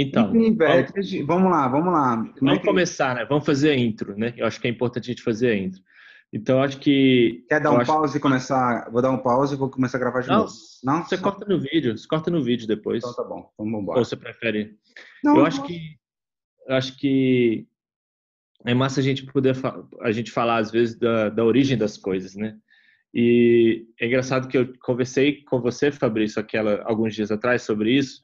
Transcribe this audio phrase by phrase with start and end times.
[0.00, 2.16] Então, Enfim, velho, vamos lá, vamos lá.
[2.16, 3.24] Como é vamos que- começar, né?
[3.24, 4.32] Vamos fazer a intro, né?
[4.36, 5.82] Eu acho que é importante a gente fazer a intro.
[6.32, 7.44] Então, acho que.
[7.48, 8.88] Quer dar um acho- pause e começar?
[8.92, 10.52] Vou dar um pause e vou começar a gravar de Não, novo.
[10.84, 11.04] Não?
[11.04, 12.98] Você corta no vídeo, você corta no vídeo depois.
[13.02, 14.04] Então tá bom, vamos Ou embora.
[14.04, 14.76] você prefere?
[15.24, 15.80] Não, eu acho que
[16.68, 17.66] eu acho que
[18.66, 19.56] é massa a gente poder
[20.02, 22.56] a gente falar às vezes da, da origem das coisas, né?
[23.14, 28.22] E é engraçado que eu conversei com você, Fabrício, aquela alguns dias atrás sobre isso,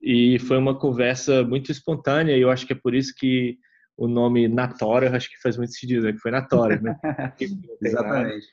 [0.00, 2.36] e foi uma conversa muito espontânea.
[2.36, 3.58] E eu acho que é por isso que
[3.96, 6.12] o nome Natora, eu acho que faz muito sentido, né?
[6.12, 6.96] Que foi Natora, né?
[7.82, 8.46] Exatamente.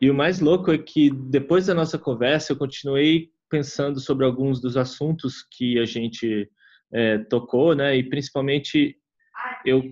[0.00, 4.60] E o mais louco é que depois da nossa conversa eu continuei pensando sobre alguns
[4.60, 6.50] dos assuntos que a gente
[6.92, 7.96] eh, tocou, né?
[7.96, 8.98] E principalmente
[9.64, 9.82] eu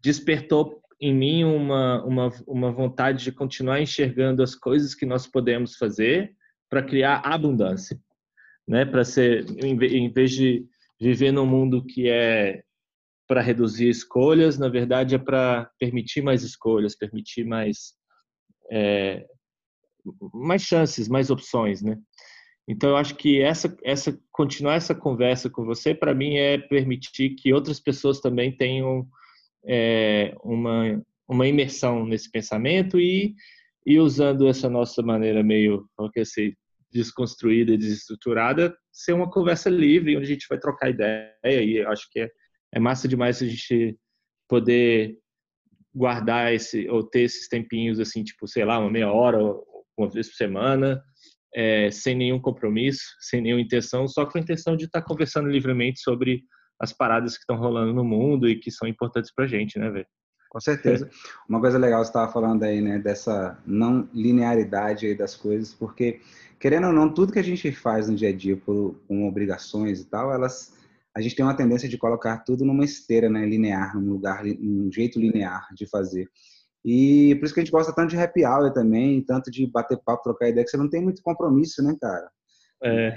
[0.00, 5.76] despertou em mim uma, uma, uma vontade de continuar enxergando as coisas que nós podemos
[5.76, 6.34] fazer
[6.70, 8.00] para criar abundância,
[8.66, 8.84] né?
[8.84, 10.66] Para ser em ve- em vez de
[11.00, 12.62] viver num mundo que é
[13.28, 17.94] para reduzir escolhas, na verdade é para permitir mais escolhas, permitir mais
[18.70, 19.26] é,
[20.32, 21.98] mais chances, mais opções, né?
[22.68, 27.30] Então eu acho que essa essa continuar essa conversa com você para mim é permitir
[27.30, 29.06] que outras pessoas também tenham
[29.66, 33.34] é, uma uma imersão nesse pensamento e
[33.86, 36.56] e usando essa nossa maneira meio, é ser
[36.92, 42.08] desconstruída e desestruturada, ser uma conversa livre onde a gente vai trocar ideia e acho
[42.10, 42.30] que é,
[42.74, 43.98] é massa demais a gente
[44.48, 45.18] poder
[45.94, 49.38] guardar esse ou ter esses tempinhos assim, tipo, sei lá, uma meia hora,
[49.96, 51.02] uma vez por semana,
[51.54, 56.00] é, sem nenhum compromisso, sem nenhuma intenção, só com a intenção de estar conversando livremente
[56.00, 56.42] sobre
[56.78, 60.06] as paradas que estão rolando no mundo e que são importantes pra gente, né, velho?
[60.56, 61.10] Com certeza.
[61.46, 66.18] Uma coisa legal você estava falando aí, né, dessa não linearidade aí das coisas, porque
[66.58, 70.00] querendo ou não, tudo que a gente faz no dia a dia por, com obrigações
[70.00, 70.72] e tal, elas
[71.14, 74.90] a gente tem uma tendência de colocar tudo numa esteira, né, linear, num lugar, num
[74.90, 76.26] jeito linear de fazer.
[76.82, 79.98] E por isso que a gente gosta tanto de happy hour também, tanto de bater
[80.06, 82.30] papo, trocar ideia, que você não tem muito compromisso, né, cara?
[82.82, 83.16] É,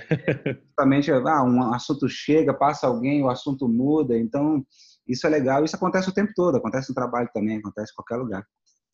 [0.68, 4.66] justamente ah, um assunto chega, passa alguém, o assunto muda, então
[5.10, 5.64] isso é legal.
[5.66, 8.48] Isso acontece o tempo todo, acontece no trabalho também, acontece em qualquer lugar.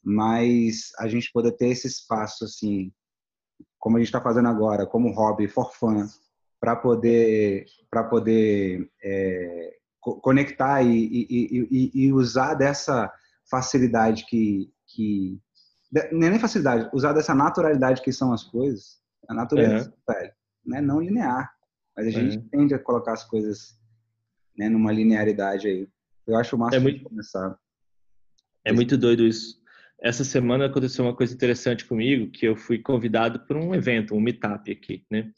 [0.04, 2.92] Mas a gente poder ter esse espaço assim,
[3.80, 6.08] como a gente está fazendo agora, como hobby, for fun,
[6.60, 13.12] para poder para poder é, co- conectar e, e, e, e- usar dessa
[13.50, 15.40] facilidade que que
[16.12, 20.34] não é nem facilidade, usar dessa naturalidade que são as coisas, a natureza, velho,
[20.66, 20.82] né?
[20.82, 21.52] Não linear,
[21.96, 22.42] mas a gente É.
[22.50, 23.78] tende a colocar as coisas
[24.58, 25.88] né, numa linearidade aí.
[26.28, 27.58] Eu acho massa É de muito- começar.
[28.64, 29.60] é muito doido isso.
[30.02, 34.20] Essa semana aconteceu uma coisa interessante comigo, que eu fui convidado para um evento, um
[34.20, 35.32] meetup aqui, né?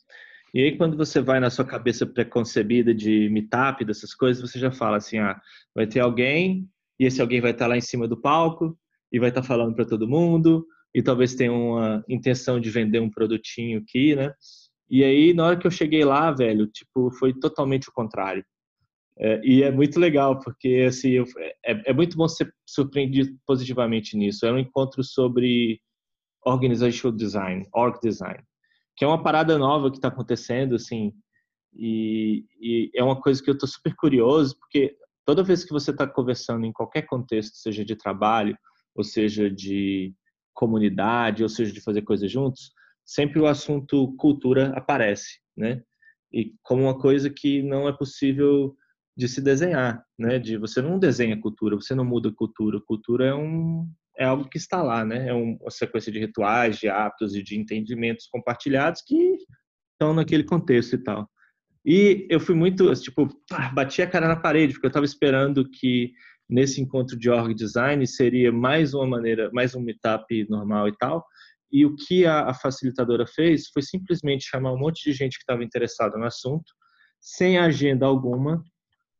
[0.53, 4.71] E aí quando você vai na sua cabeça preconcebida de meetup, dessas coisas, você já
[4.71, 5.39] fala assim, ah,
[5.75, 6.67] vai ter alguém
[6.99, 8.77] e esse alguém vai estar lá em cima do palco
[9.11, 10.65] e vai estar falando para todo mundo
[10.95, 14.33] e talvez tenha uma intenção de vender um produtinho aqui, né?
[14.89, 18.43] E aí na hora que eu cheguei lá, velho, tipo, foi totalmente o contrário.
[19.19, 21.25] É, e é muito legal, porque assim, eu-
[21.65, 24.45] é, é muito bom ser surpreendido positivamente nisso.
[24.45, 25.81] É um encontro sobre
[26.45, 28.43] organizational design, org design,
[28.95, 31.13] que é uma parada nova que está acontecendo, assim,
[31.73, 34.95] e, e é uma coisa que eu estou super curioso, porque
[35.25, 38.57] toda vez que você está conversando em qualquer contexto, seja de trabalho,
[38.95, 40.13] ou seja de
[40.53, 42.71] comunidade, ou seja de fazer coisas juntos,
[43.05, 45.83] sempre o assunto cultura aparece, né?
[46.33, 48.75] E como uma coisa que não é possível
[49.17, 50.37] de se desenhar, né?
[50.37, 52.79] De você não desenha cultura, você não muda cultura.
[52.79, 53.89] Cultura é um
[54.19, 55.27] é algo que está lá, né?
[55.29, 59.37] É um- uma sequência de rituais, de hábitos e de entendimentos compartilhados que
[59.93, 61.29] estão naquele contexto e tal.
[61.85, 63.27] E eu fui muito, tipo,
[63.73, 66.11] bati a cara na parede, porque eu estava esperando que
[66.49, 71.23] nesse encontro de org design seria mais uma maneira, mais um meetup normal e tal.
[71.71, 75.63] E o que a facilitadora fez foi simplesmente chamar um monte de gente que estava
[75.63, 76.71] interessada no assunto,
[77.19, 78.63] sem agenda alguma,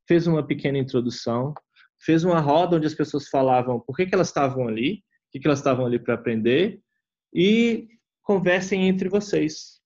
[0.07, 1.53] fez uma pequena introdução,
[1.99, 5.39] fez uma roda onde as pessoas falavam por que, que elas estavam ali, o que,
[5.39, 6.79] que elas estavam ali para aprender,
[7.33, 7.87] e
[8.23, 9.77] conversem entre vocês.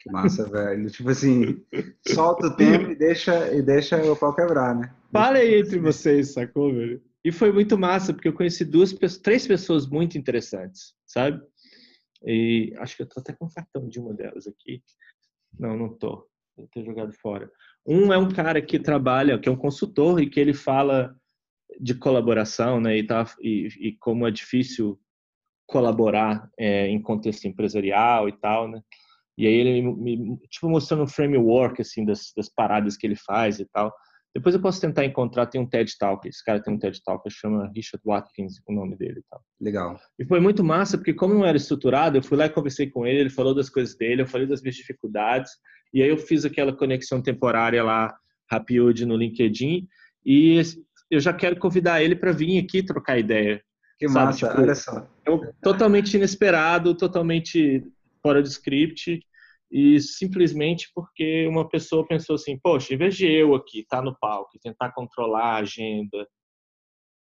[0.00, 0.90] Que massa, velho.
[0.90, 1.64] Tipo assim,
[2.06, 4.94] solta o tema e deixa, e deixa o pau quebrar, né?
[5.10, 7.02] Falem entre vocês, sacou, velho?
[7.24, 8.92] E foi muito massa, porque eu conheci duas,
[9.22, 11.40] três pessoas muito interessantes, sabe?
[12.24, 14.82] E acho que eu tô até com o cartão de uma delas aqui.
[15.58, 16.26] Não, não tô.
[16.56, 17.50] Vou ter jogado fora.
[17.86, 21.14] Um é um cara que trabalha, que é um consultor e que ele fala
[21.80, 22.98] de colaboração, né?
[22.98, 24.98] E, tá, e, e como é difícil
[25.66, 28.80] colaborar é, em contexto empresarial e tal, né?
[29.36, 33.58] E aí ele me, tipo mostrando um framework assim das, das paradas que ele faz
[33.58, 33.92] e tal.
[34.34, 37.28] Depois eu posso tentar encontrar, tem um TED Talk, esse cara tem um TED Talk,
[37.30, 39.42] chama Richard Watkins, o nome dele e tal.
[39.60, 40.00] Legal.
[40.18, 43.06] E foi muito massa, porque como não era estruturado, eu fui lá e conversei com
[43.06, 45.52] ele, ele falou das coisas dele, eu falei das minhas dificuldades,
[45.92, 48.16] e aí eu fiz aquela conexão temporária lá,
[48.50, 49.86] Rapiud no LinkedIn,
[50.24, 50.62] e
[51.10, 53.62] eu já quero convidar ele para vir aqui trocar ideia.
[53.98, 54.26] Que sabe?
[54.26, 55.06] massa, tipo, olha só.
[55.26, 57.84] É totalmente inesperado, totalmente
[58.22, 59.20] fora do script,
[59.72, 64.02] e simplesmente porque uma pessoa pensou assim, poxa, em vez de eu aqui estar tá
[64.02, 66.28] no palco e tentar controlar a agenda,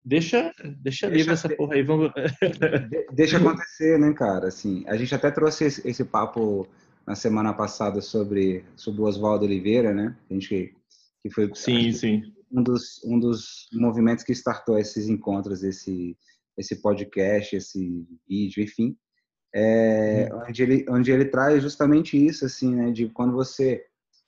[0.05, 2.11] deixa, deixa, deixa livre essa porra aí, vamos...
[3.11, 4.49] deixa acontecer, né, cara?
[4.49, 6.67] Assim, a gente até trouxe esse, esse papo
[7.07, 10.15] na semana passada sobre, sobre o Oswaldo Oliveira, né?
[10.29, 10.75] A gente
[11.23, 12.21] que foi sim, sim.
[12.51, 16.15] um dos um dos movimentos que startou esses encontros, esse
[16.55, 18.95] esse podcast, esse vídeo, enfim
[19.59, 20.43] é, hum.
[20.47, 23.83] onde, ele, onde ele traz justamente isso, assim, né, de quando você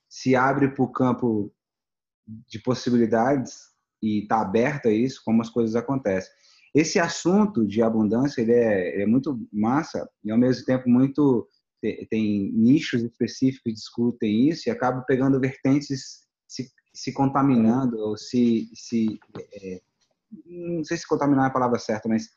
[0.09, 1.53] se abre para o campo
[2.47, 3.69] de possibilidades
[4.01, 6.31] e está aberto a isso, como as coisas acontecem.
[6.73, 11.47] Esse assunto de abundância ele é, ele é muito massa e ao mesmo tempo muito
[11.79, 18.17] tem, tem, nichos específicos que discutem isso e acaba pegando vertentes se, se contaminando ou
[18.17, 19.19] se, se
[19.61, 19.81] é,
[20.45, 22.29] não sei se contaminar é a palavra certa, mas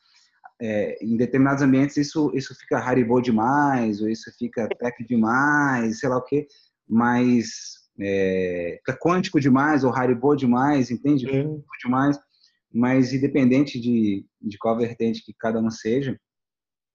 [0.61, 6.09] é, em determinados ambientes isso isso fica haribo demais ou isso fica tech demais sei
[6.09, 6.47] lá o que
[6.87, 11.27] mas é, fica quântico demais ou haribo demais entende?
[11.27, 11.63] Uhum.
[11.81, 12.19] demais
[12.71, 16.19] mas independente de, de qual vertente que cada um seja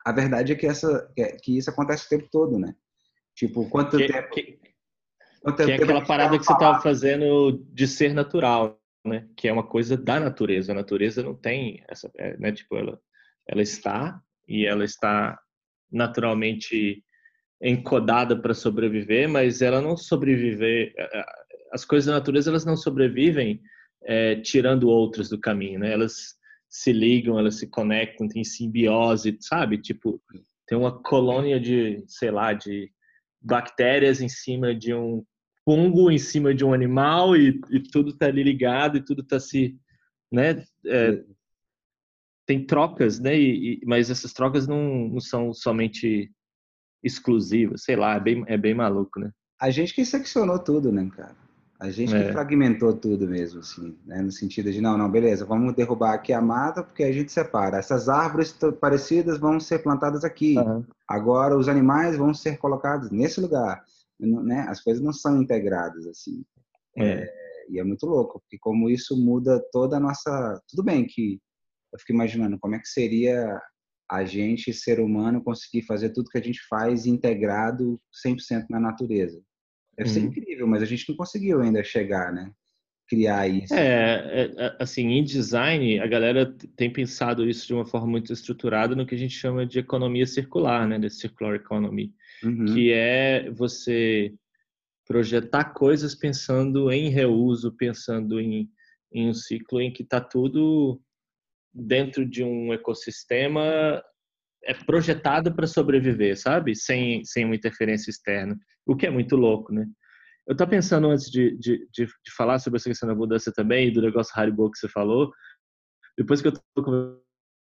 [0.05, 1.13] a verdade é que essa
[1.43, 2.75] que isso acontece o tempo todo né?
[3.35, 4.59] Tipo quanto que, tempo que,
[5.43, 9.29] quanto que é aquela parada que você estava fazendo de ser natural né?
[9.37, 12.53] Que é uma coisa da natureza a natureza não tem essa é, né?
[12.53, 13.01] Tipo ela
[13.49, 15.39] ela está e ela está
[15.91, 17.03] naturalmente
[17.61, 20.93] encodada para sobreviver, mas ela não sobreviver.
[21.73, 23.61] As coisas da natureza elas não sobrevivem
[24.05, 25.93] é, tirando outras do caminho, né?
[25.93, 26.37] Elas
[26.69, 29.79] se ligam, elas se conectam, tem simbiose, sabe?
[29.79, 30.23] Tipo,
[30.67, 32.91] tem uma colônia de, sei lá, de
[33.41, 35.25] bactérias em cima de um
[35.65, 39.41] fungo, em cima de um animal e, e tudo está ali ligado e tudo está
[39.41, 39.77] se,
[40.31, 40.62] né?
[40.87, 41.23] É,
[42.49, 43.39] tem trocas, né?
[43.39, 46.33] E, e, mas essas trocas não, não são somente
[47.05, 49.31] exclusivas, sei lá, é bem, é bem maluco, né?
[49.61, 51.37] A gente que seccionou tudo, né, cara?
[51.79, 52.25] A gente é.
[52.25, 54.23] que fragmentou tudo mesmo, assim, né?
[54.23, 57.77] No sentido de, não, não, beleza, vamos derrubar aqui a mata porque a gente separa.
[57.77, 60.56] Essas árvores parecidas vão ser plantadas aqui.
[60.59, 60.83] Uhum.
[61.06, 63.85] Agora os animais vão ser colocados nesse lugar,
[64.19, 64.65] né?
[64.69, 66.43] As coisas não são integradas, assim.
[66.97, 67.11] É.
[67.11, 70.61] É, e é muito louco, porque como isso muda toda a nossa...
[70.69, 71.39] Tudo bem que
[71.93, 73.61] eu fico imaginando como é que seria
[74.11, 79.40] a gente, ser humano, conseguir fazer tudo que a gente faz integrado 100% na natureza.
[79.96, 80.14] Deve uhum.
[80.14, 82.50] ser incrível, mas a gente não conseguiu ainda chegar, né?
[83.06, 83.75] Criar isso.
[83.75, 88.32] É, é, é, assim, em design, a galera tem pensado isso de uma forma muito
[88.32, 90.99] estruturada no que a gente chama de economia circular, né?
[90.99, 92.67] De circular economy, uhum.
[92.67, 94.32] que é você
[95.06, 98.70] projetar coisas pensando em reuso, pensando em,
[99.12, 101.00] em um ciclo em que está tudo
[101.79, 104.03] dentro de um ecossistema
[104.65, 106.75] é projetado para sobreviver, sabe?
[106.75, 109.87] Sem, sem uma interferência externa, o que é muito louco, né?
[110.47, 113.93] Eu estava pensando antes de, de, de, de, falar sobre essa questão da mudança também,
[113.93, 115.31] do negócio Haribo que você falou,
[116.17, 117.14] depois que eu estou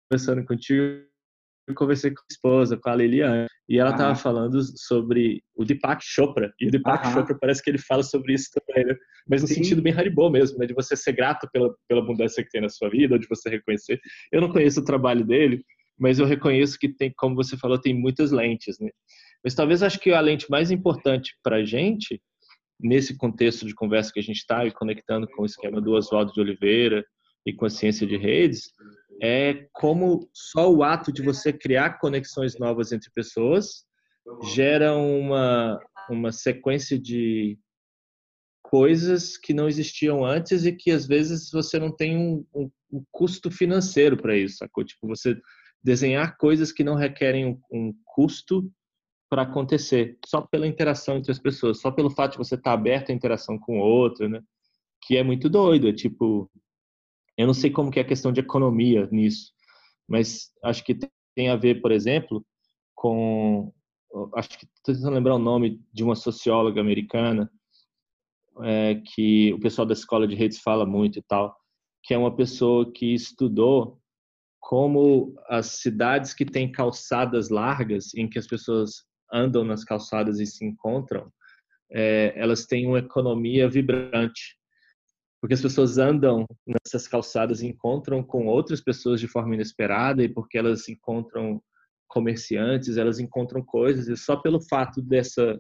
[0.10, 1.04] conversando contigo,
[1.74, 6.54] conversei com a esposa, com a Liliane, e ela estava falando sobre o Deepak Chopra.
[6.60, 8.96] E o Deepak Chopra parece que ele fala sobre isso também, né?
[9.28, 9.56] Mas no Sim.
[9.56, 10.68] sentido bem Haribo mesmo, né?
[10.68, 13.50] De você ser grato pela, pela abundância que tem na sua vida, ou de você
[13.50, 14.00] reconhecer.
[14.32, 15.64] Eu não conheço o trabalho dele,
[15.98, 18.90] mas eu reconheço que tem, como você falou, tem muitas lentes, né?
[19.44, 22.22] Mas talvez acho que a lente mais importante para a gente,
[22.80, 26.34] nesse contexto de conversa que a gente está e conectando com o esquema do Oswaldo
[26.34, 27.04] de Oliveira
[27.46, 28.72] e com a ciência de redes,
[29.22, 33.86] é como só o ato de você criar conexões novas entre pessoas
[34.54, 35.80] gera uma,
[36.10, 37.58] uma sequência de
[38.64, 43.04] coisas que não existiam antes e que às vezes você não tem um, um, um
[43.12, 44.84] custo financeiro para isso, sacou?
[44.84, 45.40] Tipo, você
[45.84, 48.70] desenhar coisas que não requerem um, um custo
[49.30, 52.74] para acontecer, só pela interação entre as pessoas, só pelo fato de você estar tá
[52.74, 54.42] aberto à interação com o outro, né?
[55.04, 56.50] Que é muito doido, é tipo,
[57.38, 59.52] eu não sei como que é a questão de economia nisso,
[60.08, 60.98] mas acho que
[61.36, 62.46] tem a ver, por exemplo,
[62.96, 63.74] com
[64.36, 67.52] acho que estou tentando lembrar o nome de uma socióloga americana
[68.64, 71.56] é, que o pessoal da escola de redes fala muito e tal,
[72.04, 74.00] que é uma pessoa que estudou
[74.60, 80.46] como as cidades que têm calçadas largas em que as pessoas andam nas calçadas e
[80.46, 81.32] se encontram,
[81.92, 84.58] é, elas têm uma economia vibrante.
[85.46, 90.28] Porque as pessoas andam nessas calçadas e encontram com outras pessoas de forma inesperada e
[90.28, 91.62] porque elas encontram
[92.08, 95.60] comerciantes, elas encontram coisas e só pelo fato dessa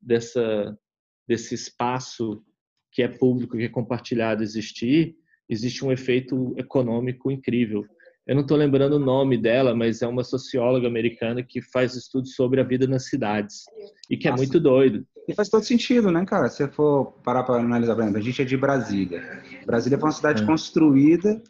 [0.00, 0.76] dessa
[1.24, 2.44] desse espaço
[2.90, 5.14] que é público, que é compartilhado existir,
[5.48, 7.86] existe um efeito econômico incrível.
[8.26, 12.34] Eu não estou lembrando o nome dela, mas é uma socióloga americana que faz estudos
[12.34, 13.64] sobre a vida nas cidades
[14.08, 14.42] e que é Nossa.
[14.42, 15.04] muito doido.
[15.28, 16.48] E faz todo sentido, né, cara?
[16.48, 19.42] Se você for parar para analisar, por exemplo, a gente é de Brasília.
[19.66, 20.46] Brasília foi uma cidade é.
[20.46, 21.42] construída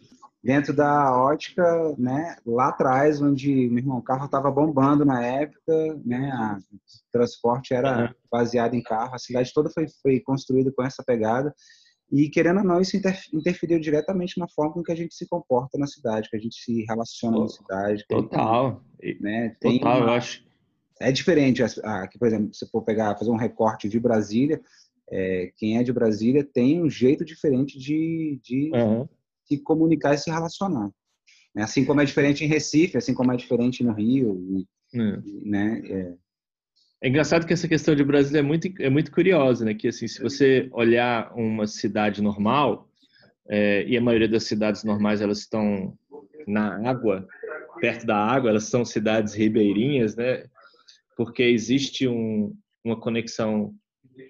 [0.43, 1.62] dentro da ótica,
[1.97, 5.73] né, lá atrás, onde, meu irmão, o carro estava bombando na época,
[6.05, 11.02] né, o transporte era baseado em carro, a cidade toda foi, foi construída com essa
[11.07, 11.55] pegada.
[12.12, 12.95] E, querendo ou não, isso
[13.33, 16.62] interferiu diretamente na forma com que a gente se comporta na cidade, que a gente
[16.62, 18.04] se relaciona na cidade.
[18.07, 18.85] Total.
[19.19, 19.57] Né?
[19.59, 20.07] Total, uma...
[20.07, 20.45] eu acho.
[21.00, 21.62] É diferente.
[21.62, 24.61] Aqui, por exemplo, se for pegar, fazer um recorte de Brasília,
[25.11, 29.09] é, quem é de Brasília tem um jeito diferente de, de uhum.
[29.47, 30.90] se comunicar e se relacionar.
[31.54, 31.62] Né?
[31.62, 34.38] Assim como é diferente em Recife, assim como é diferente no Rio.
[34.50, 35.42] E, uhum.
[35.47, 35.83] né?
[35.87, 36.14] É,
[37.02, 39.75] é engraçado que essa questão de Brasília é muito, é muito curiosa, né?
[39.75, 42.88] Que assim, se você olhar uma cidade normal,
[43.49, 45.99] é, e a maioria das cidades normais elas estão
[46.47, 47.26] na água,
[47.80, 50.44] perto da água, elas são cidades ribeirinhas, né?
[51.16, 53.75] Porque existe um, uma conexão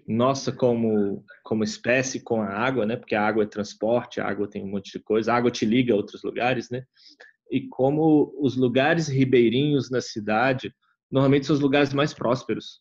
[0.09, 2.97] nossa como como espécie com a água, né?
[2.97, 5.67] Porque a água é transporte, a água tem um monte de coisa, a água te
[5.67, 6.85] liga a outros lugares, né?
[7.51, 10.75] E como os lugares ribeirinhos na cidade
[11.13, 12.81] normalmente são os lugares mais prósperos.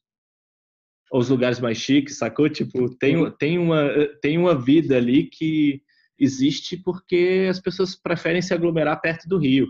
[1.12, 2.50] Ou os lugares mais chiques, sacou?
[2.50, 3.90] Tipo, tem, tem, uma,
[4.22, 5.82] tem uma vida ali que
[6.18, 9.68] existe porque as pessoas preferem se aglomerar perto do rio.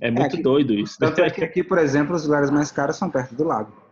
[0.00, 0.96] É, é muito é, aqui, doido isso.
[0.98, 3.89] Tanto é que aqui, por exemplo, os lugares mais caros são perto do lago.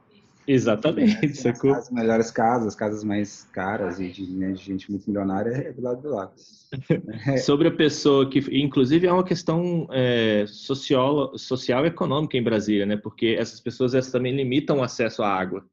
[0.49, 1.75] Exatamente, é, sacou?
[1.75, 5.73] As melhores casas, as casas mais caras e de, né, de, gente muito milionária é
[5.75, 6.33] do lado do lago.
[7.45, 12.87] Sobre a pessoa que, inclusive, é uma questão é, social, social e econômica em Brasília,
[12.87, 12.97] né?
[12.97, 15.67] Porque essas pessoas essas também limitam o acesso à água.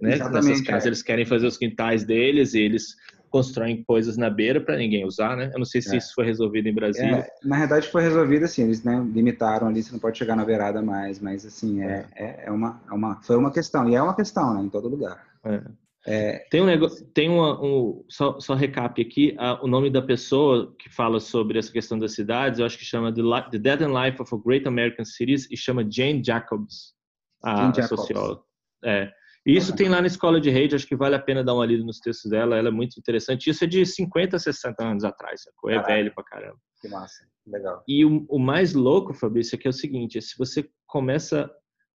[0.00, 0.14] Né?
[0.14, 0.88] Exatamente, Nessas casas, é.
[0.88, 2.96] eles querem fazer os quintais deles e eles
[3.30, 5.50] constroem coisas na beira para ninguém usar, né?
[5.52, 5.98] Eu não sei se é.
[5.98, 7.16] isso foi resolvido em Brasília.
[7.16, 10.44] É, na verdade foi resolvido assim, eles né, limitaram ali, você não pode chegar na
[10.44, 14.02] beirada mais, mas assim, é, é, é, uma, é uma, foi uma questão, e é
[14.02, 15.24] uma questão, né, em todo lugar.
[15.44, 15.62] É.
[16.08, 16.46] É...
[16.50, 20.72] Tem um negócio, tem uma, um, só, só recap aqui, a, o nome da pessoa
[20.78, 23.92] que fala sobre essa questão das cidades, eu acho que chama The, The Dead and
[23.92, 26.94] Life of a Great American Cities e chama Jane Jacobs,
[27.42, 27.92] a, Jane Jacobs.
[27.92, 28.42] a socióloga.
[28.84, 29.10] É.
[29.46, 31.64] E isso tem lá na escola de rede, acho que vale a pena dar uma
[31.64, 33.48] lida nos textos dela, ela é muito interessante.
[33.48, 35.70] Isso é de 50, 60 anos atrás, sacou?
[35.70, 36.58] É velho pra caramba.
[36.80, 37.80] Que massa, legal.
[37.86, 41.48] E o, o mais louco, Fabrício, é que é o seguinte, se você começa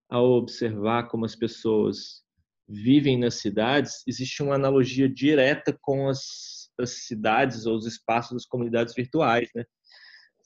[0.10, 2.22] a observar como as pessoas
[2.70, 8.46] vivem nas cidades, existe uma analogia direta com as, as cidades ou os espaços das
[8.46, 9.66] comunidades virtuais, né?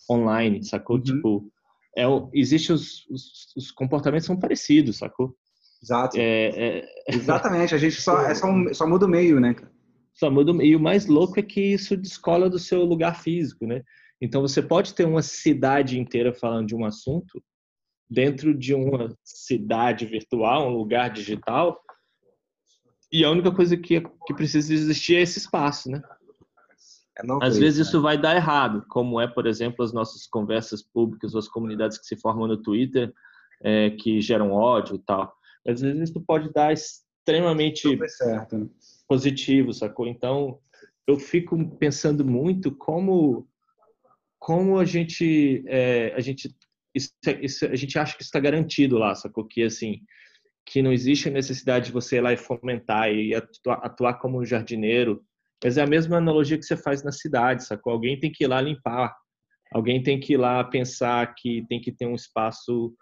[0.10, 0.96] Online, sacou?
[0.96, 1.04] Uhum.
[1.04, 1.52] Tipo,
[1.96, 5.36] é, existe os, os, os comportamentos são parecidos, sacou?
[5.86, 6.18] Exato.
[6.18, 6.88] É, é...
[7.08, 9.56] Exatamente, a gente só, é só, só muda o meio, né?
[10.14, 10.72] Só muda o meio.
[10.72, 13.84] E o mais louco é que isso descola do seu lugar físico, né?
[14.20, 17.44] Então você pode ter uma cidade inteira falando de um assunto
[18.10, 21.80] dentro de uma cidade virtual, um lugar digital,
[23.12, 26.02] e a única coisa que, que precisa existir é esse espaço, né?
[27.18, 27.84] É Às vezes né?
[27.84, 32.06] isso vai dar errado, como é, por exemplo, as nossas conversas públicas, as comunidades que
[32.06, 33.14] se formam no Twitter,
[33.62, 35.36] é, que geram ódio e tal
[35.68, 38.70] às vezes isso pode dar extremamente certo, né?
[39.08, 40.08] positivo, sacou?
[40.08, 40.60] Então,
[41.08, 43.48] eu fico pensando muito como
[44.40, 46.56] como a gente é, a gente
[46.94, 49.46] isso, isso, a gente acha que está garantido lá, sacou?
[49.46, 50.02] Que assim
[50.66, 54.42] que não existe a necessidade de você ir lá e fomentar e atuar, atuar como
[54.42, 55.24] um jardineiro,
[55.64, 57.94] mas é a mesma analogia que você faz na cidade, sacou?
[57.94, 59.16] Alguém tem que ir lá limpar,
[59.72, 62.96] alguém tem que ir lá pensar que tem que ter um espaço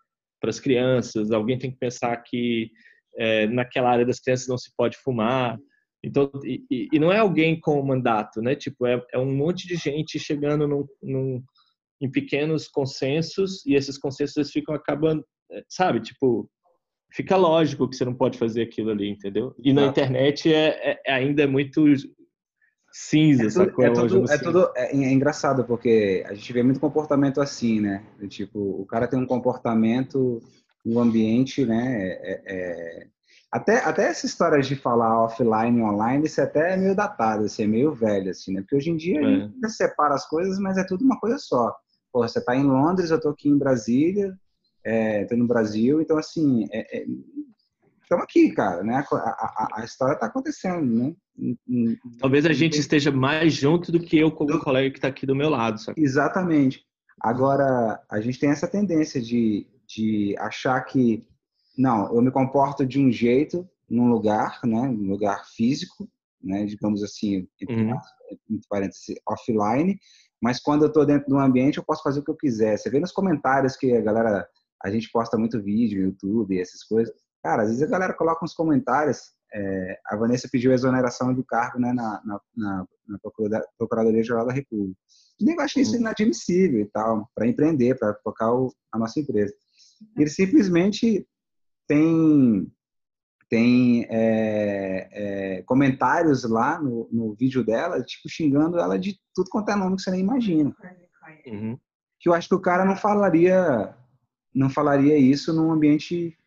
[0.43, 2.69] para as crianças, alguém tem que pensar que
[3.17, 5.57] é, naquela área das crianças não se pode fumar.
[6.03, 8.53] Então, e, e não é alguém com mandato, né?
[8.53, 11.41] Tipo, é, é um monte de gente chegando num, num,
[12.01, 16.01] em pequenos consensos e esses consensos ficam acabando, é, sabe?
[16.01, 16.49] Tipo,
[17.13, 19.55] fica lógico que você não pode fazer aquilo ali, entendeu?
[19.63, 21.85] E na internet é, é ainda é muito
[22.93, 23.83] cinza, é sacou?
[23.83, 28.05] É tudo, é, tudo é, é, engraçado, porque a gente vê muito comportamento assim, né?
[28.29, 30.39] Tipo, o cara tem um comportamento
[30.85, 32.11] no ambiente, né?
[32.21, 33.07] É, é,
[33.51, 37.63] até, até essa história de falar offline e online, isso é até meio datado, assim,
[37.63, 38.61] é meio velho, assim, né?
[38.61, 41.75] Porque hoje em dia a gente separa as coisas, mas é tudo uma coisa só.
[42.11, 44.37] Pô, você tá em Londres, eu tô aqui em Brasília,
[44.83, 47.05] é, tô no Brasil, então, assim, é,
[48.03, 49.03] estamos aqui, cara, né?
[49.11, 51.15] A, a, a história está acontecendo, né?
[52.19, 54.59] Talvez a gente esteja mais junto do que eu como do...
[54.59, 55.79] colega que está aqui do meu lado.
[55.79, 56.01] Sabe?
[56.01, 56.85] Exatamente.
[57.19, 61.25] Agora, a gente tem essa tendência de, de achar que,
[61.77, 64.87] não, eu me comporto de um jeito num lugar, né?
[64.87, 66.07] Num lugar físico,
[66.41, 66.65] né?
[66.65, 67.95] Digamos assim, entre, uhum.
[68.49, 69.97] entre parênteses, offline.
[70.41, 72.77] Mas quando eu estou dentro de um ambiente, eu posso fazer o que eu quiser.
[72.77, 74.47] Você vê nos comentários que a galera,
[74.83, 77.13] a gente posta muito vídeo no YouTube, essas coisas.
[77.41, 79.31] Cara, às vezes a galera coloca uns comentários.
[79.53, 83.19] É, a Vanessa pediu exoneração do cargo né, na, na, na, na
[83.77, 84.97] Procuradoria-Geral da República.
[85.39, 89.53] E eu achei isso inadmissível e tal, para empreender, para tocar o, a nossa empresa.
[90.17, 91.27] Ele simplesmente
[91.87, 92.71] tem
[93.49, 99.69] tem é, é, comentários lá no, no, vídeo dela, tipo, xingando ela de tudo quanto
[99.69, 100.75] é nome que você nem imagina.
[101.45, 101.77] Uhum.
[102.19, 103.95] Que eu acho que o cara não falaria
[104.53, 106.37] não falaria isso num ambiente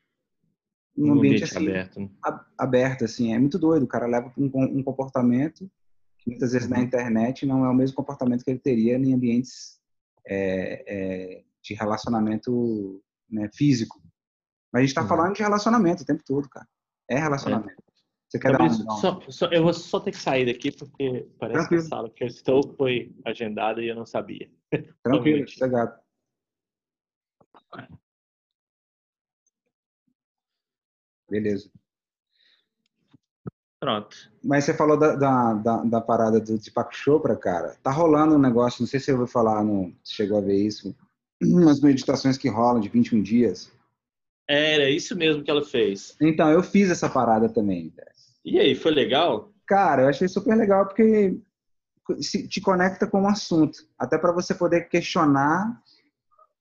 [0.97, 2.01] num ambiente, ambiente assim, aberto.
[2.01, 2.11] Né?
[2.57, 3.83] aberto, assim, é muito doido.
[3.85, 5.71] O cara leva um, um comportamento
[6.19, 6.83] que muitas vezes na uhum.
[6.83, 9.79] internet não é o mesmo comportamento que ele teria em ambientes
[10.27, 14.01] é, é, de relacionamento né, físico.
[14.73, 15.09] Mas a gente está uhum.
[15.09, 16.67] falando de relacionamento o tempo todo, cara.
[17.09, 17.81] É relacionamento.
[17.81, 17.87] É.
[18.29, 21.61] Você quer dar um, só, só, eu vou só ter que sair daqui porque parece
[21.61, 21.83] Tranquilo.
[21.83, 24.51] que a sala que eu estou foi agendada e eu não sabia.
[25.05, 25.95] Tranquilo, sossegado.
[31.29, 31.71] Beleza.
[33.79, 34.17] Pronto.
[34.43, 37.77] Mas você falou da, da, da, da parada do Deepak Chopra, cara.
[37.83, 40.95] Tá rolando um negócio, não sei se eu vou falar, no, chegou a ver isso,
[41.43, 43.71] umas meditações que rolam de 21 dias.
[44.49, 46.17] Era isso mesmo que ela fez.
[46.21, 47.93] Então, eu fiz essa parada também.
[48.45, 49.53] E aí, foi legal?
[49.67, 51.37] Cara, eu achei super legal porque
[52.49, 55.83] te conecta com o assunto, até para você poder questionar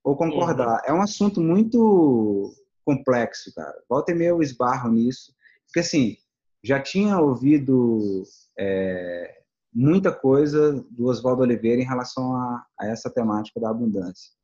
[0.03, 0.81] ou concordar.
[0.81, 0.86] Uhum.
[0.86, 2.51] É um assunto muito
[2.86, 3.75] complexo, cara.
[3.89, 5.34] Volta e meia eu esbarro nisso.
[5.65, 6.18] Porque, assim,
[6.63, 8.24] já tinha ouvido
[8.58, 9.42] é,
[9.74, 14.36] muita coisa do Oswaldo Oliveira em relação a, a essa temática da abundância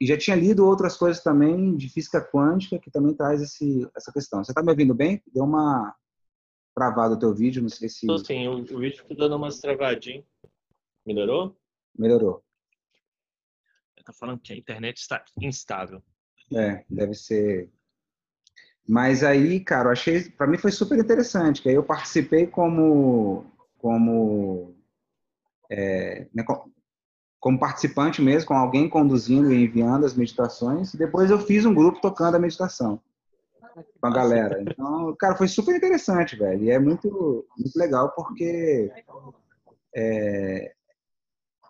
[0.00, 4.12] e já tinha lido outras coisas também de física quântica que também traz esse, essa
[4.12, 4.42] questão.
[4.42, 5.22] Você está me ouvindo bem?
[5.32, 5.94] Deu uma
[6.74, 8.06] travada o teu vídeo, não sei se...
[8.24, 10.24] Sim, o, o vídeo está dando umas travadinhas.
[11.06, 11.56] Melhorou?
[11.96, 12.44] Melhorou.
[13.96, 16.02] Está falando que a internet está instável.
[16.54, 17.70] É, deve ser...
[18.86, 23.46] Mas aí, cara, eu achei, para mim foi super interessante, que aí eu participei como
[23.78, 24.74] como
[25.70, 26.42] é, né,
[27.38, 30.94] como participante mesmo, com alguém conduzindo e enviando as meditações.
[30.94, 32.98] E depois eu fiz um grupo tocando a meditação
[34.00, 34.62] com a galera.
[34.62, 36.62] Então, cara, foi super interessante, velho.
[36.64, 38.90] E é muito, muito legal porque
[39.94, 40.72] é,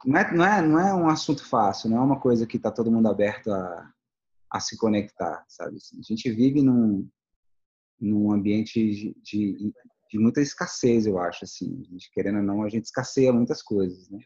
[0.04, 2.70] não, é, não, é, não é um assunto fácil, não é uma coisa que está
[2.70, 3.90] todo mundo aberto a,
[4.50, 5.76] a se conectar, sabe?
[5.76, 7.08] Assim, a gente vive num,
[8.00, 9.72] num ambiente de, de,
[10.10, 11.82] de muita escassez, eu acho, assim.
[11.82, 14.20] A gente, querendo ou não, a gente escasseia muitas coisas, né?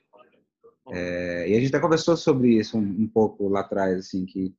[0.90, 4.54] É, e a gente até conversou sobre isso um, um, pouco lá atrás, assim, que,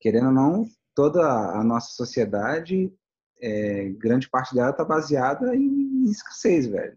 [0.00, 2.92] querendo ou não, toda a nossa sociedade,
[3.40, 6.96] é, grande parte dela está baseada em escassez, velho.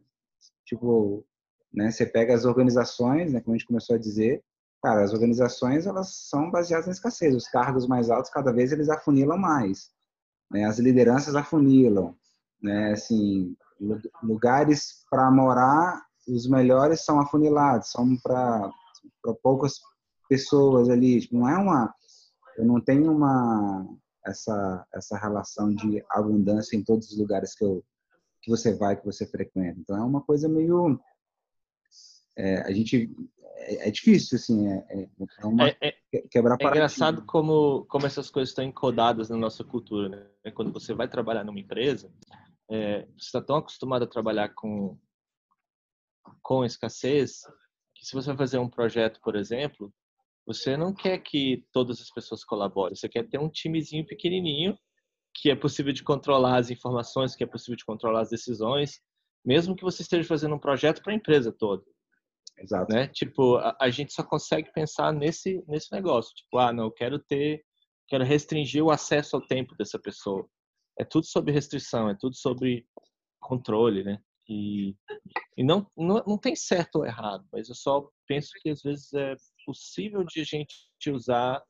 [0.65, 1.25] Tipo,
[1.73, 4.43] né, você pega as organizações, né, como a gente começou a dizer,
[4.81, 7.35] cara, as organizações, elas são baseadas na escassez.
[7.35, 9.89] Os cargos mais altos, cada vez, eles afunilam mais.
[10.51, 12.15] Né, as lideranças afunilam.
[12.61, 13.55] Né, assim,
[14.23, 18.71] lugares para morar os melhores são afunilados, são para
[19.41, 19.79] poucas
[20.27, 21.21] pessoas ali.
[21.21, 21.93] Tipo, não é uma,
[22.57, 23.87] eu não tenho uma
[24.25, 27.83] essa essa relação de abundância em todos os lugares que eu
[28.41, 29.79] que você vai, que você frequenta.
[29.79, 30.99] Então é uma coisa meio
[32.37, 33.09] é, a gente
[33.57, 38.05] é, é, difícil assim, é, é, é uma é, é quebrar É engraçado como como
[38.05, 40.51] essas coisas estão encodadas na nossa cultura, né?
[40.51, 42.11] Quando você vai trabalhar numa empresa,
[42.69, 44.97] você está tão acostumado a trabalhar com
[46.41, 47.41] com escassez,
[47.95, 49.93] que se você vai fazer um projeto, por exemplo,
[50.45, 54.77] você não quer que todas as pessoas colaborem, você quer ter um timezinho pequenininho
[55.33, 59.01] que é possível de controlar as informações, que é possível de controlar as decisões,
[59.45, 61.83] mesmo que você esteja fazendo um projeto para a empresa toda.
[62.59, 62.93] Exato.
[62.93, 63.07] Né?
[63.07, 67.19] Tipo, a, a, gente só consegue pensar nesse nesse negócio, tipo, ah, não, eu quero
[67.19, 67.63] ter,
[68.07, 70.47] quero restringir o acesso ao tempo dessa pessoa.
[70.99, 72.87] É tudo sobre restrição, é tudo sobre
[73.39, 74.19] controle, né?
[74.49, 74.95] E,
[75.57, 79.13] e não, não, não tem certo ou errado, mas eu só penso que às vezes
[79.13, 80.73] é possível de a gente
[81.11, 81.61] usar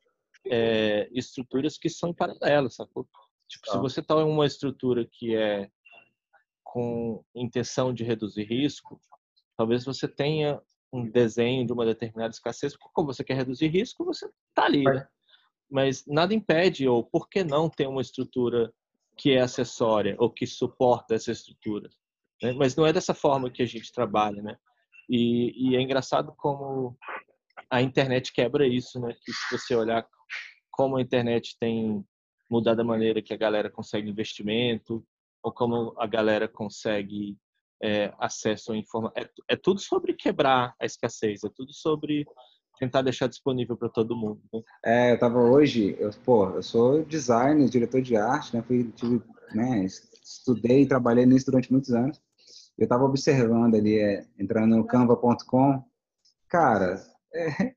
[0.45, 3.07] é, estruturas que são paralelas, sacou?
[3.49, 5.69] Tipo, se você está em uma estrutura que é
[6.63, 9.01] com intenção de reduzir risco,
[9.57, 14.05] talvez você tenha um desenho de uma determinada escassez, porque como você quer reduzir risco,
[14.05, 15.07] você está ali, né?
[15.69, 18.73] Mas nada impede, ou por que não ter uma estrutura
[19.17, 21.89] que é acessória ou que suporta essa estrutura.
[22.41, 22.53] Né?
[22.53, 24.57] Mas não é dessa forma que a gente trabalha, né?
[25.09, 26.95] E, e, é engraçado como
[27.69, 29.13] a internet quebra isso, né?
[29.13, 30.07] Que se você olhar
[30.71, 32.05] como a internet tem
[32.49, 35.03] mudado a maneira que a galera consegue investimento
[35.41, 37.37] ou como a galera consegue
[37.81, 39.13] é, acesso à informação.
[39.21, 42.25] É, é, tudo sobre quebrar a escassez, é tudo sobre
[42.79, 44.41] tentar deixar disponível para todo mundo.
[44.53, 44.61] Né?
[44.85, 48.61] É, eu tava hoje, eu, pô, eu sou designer, diretor de arte, né?
[48.61, 49.21] Fui, tive,
[49.53, 49.85] né,
[50.23, 52.21] estudei e trabalhei nisso durante muitos anos.
[52.77, 55.83] Eu estava observando ali, é, entrando no canva.com,
[56.47, 57.01] cara,
[57.33, 57.73] é,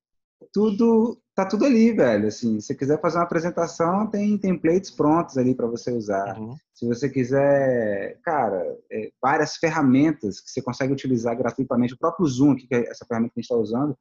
[0.52, 2.28] tudo tá tudo ali, velho.
[2.28, 6.38] Assim, se você quiser fazer uma apresentação, tem templates prontos ali para você usar.
[6.38, 6.54] Uhum.
[6.74, 12.56] Se você quiser, cara, é, várias ferramentas que você consegue utilizar gratuitamente, o próprio Zoom,
[12.56, 13.96] que é essa ferramenta que a gente está usando,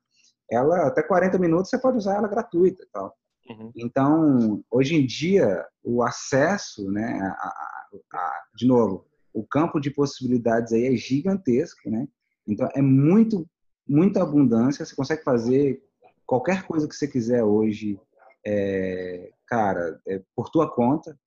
[0.52, 3.16] ela até 40 minutos você pode usar ela gratuita, tal.
[3.50, 3.72] Uhum.
[3.76, 9.92] Então, hoje em dia, o acesso, né, a, a, a, de novo, o campo de
[9.92, 12.08] possibilidades aí é gigantesco, né?
[12.48, 13.48] Então, é muito,
[13.88, 14.84] muita abundância.
[14.84, 15.82] Você consegue fazer
[16.30, 18.00] qualquer coisa que você quiser hoje,
[18.46, 21.18] é, cara, é, por tua conta.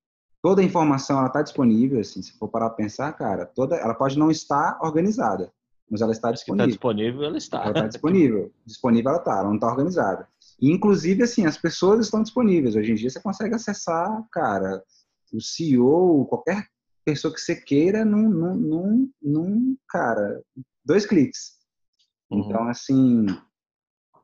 [0.41, 3.95] Toda a informação ela está disponível, assim, se for parar para pensar, cara, toda, ela
[3.95, 5.53] pode não estar organizada,
[5.91, 6.67] mas ela está disponível.
[6.67, 7.59] Está disponível, ela está.
[7.63, 8.53] Ela está disponível.
[8.65, 10.29] disponível ela está, ela não está organizada.
[10.61, 12.77] E, inclusive, assim, as pessoas estão disponíveis.
[12.77, 14.83] Hoje em dia você consegue acessar, cara,
[15.33, 16.69] o CEO, qualquer
[17.05, 20.41] pessoa que você queira num, num, num, num cara,
[20.85, 21.59] dois cliques.
[22.31, 22.41] Uhum.
[22.41, 23.27] Então, assim,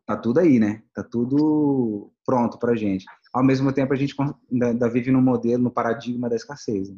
[0.09, 0.83] tá tudo aí, né?
[0.94, 3.05] Tá tudo pronto pra gente.
[3.31, 4.16] Ao mesmo tempo, a gente
[4.51, 6.88] ainda vive no modelo, no paradigma da escassez.
[6.88, 6.97] Né?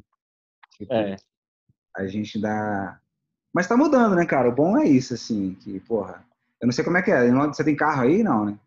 [0.77, 1.17] Tipo, é.
[1.97, 3.01] A gente dá...
[3.53, 4.49] Mas tá mudando, né, cara?
[4.49, 6.25] O bom é isso, assim, que, porra...
[6.61, 7.29] Eu não sei como é que é.
[7.47, 8.59] Você tem carro aí, não, né?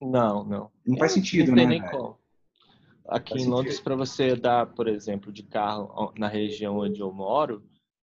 [0.00, 0.70] Não, não.
[0.86, 1.78] Não faz sentido, não tem né?
[1.80, 2.16] Nem como.
[3.08, 7.62] Aqui em Londres, para você dar, por exemplo, de carro na região onde eu moro,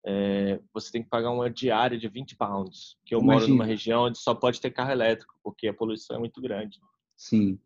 [0.06, 2.98] é, você tem que pagar uma diária de 20 pounds.
[3.06, 3.42] Que eu Imagina.
[3.42, 6.80] moro numa região onde só pode ter carro elétrico, porque a poluição é muito grande.
[7.18, 7.60] Sim.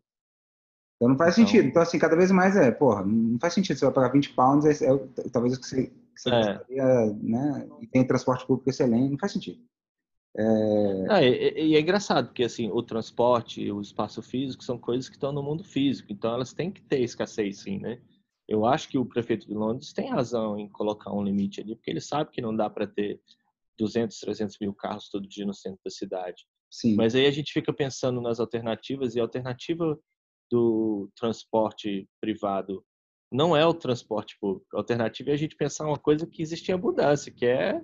[0.96, 1.68] Então não faz então, sentido.
[1.68, 4.82] Então, assim, cada vez mais é, porra, não faz sentido você vai pagar 20 pounds,
[4.82, 6.54] é, é talvez o que você, que você é.
[6.54, 7.68] gostaria, né?
[7.80, 9.60] E tem transporte público excelente, não faz sentido.
[10.36, 11.06] É...
[11.08, 15.08] Ah, e, e, é engraçado, porque assim, o transporte e o espaço físico são coisas
[15.08, 18.00] que estão no mundo físico, então elas têm que ter escassez sim, né?
[18.48, 21.90] Eu acho que o prefeito de Londres tem razão em colocar um limite ali, porque
[21.90, 23.20] ele sabe que não dá para ter
[23.78, 26.46] 200, 300 mil carros todo dia no centro da cidade.
[26.70, 26.94] Sim.
[26.96, 29.98] Mas aí a gente fica pensando nas alternativas e a alternativa
[30.50, 32.84] do transporte privado
[33.32, 34.66] não é o transporte público.
[34.74, 37.80] A alternativa é a gente pensar uma coisa que existe em abundância, que é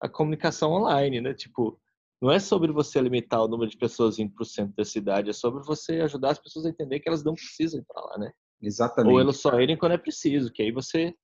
[0.00, 1.34] a comunicação online, né?
[1.34, 1.80] Tipo,
[2.20, 5.30] não é sobre você limitar o número de pessoas indo para o centro da cidade,
[5.30, 8.18] é sobre você ajudar as pessoas a entender que elas não precisam ir para lá,
[8.18, 8.32] né?
[8.62, 9.12] Exatamente.
[9.12, 11.14] Ou elas só irem quando é preciso, que aí você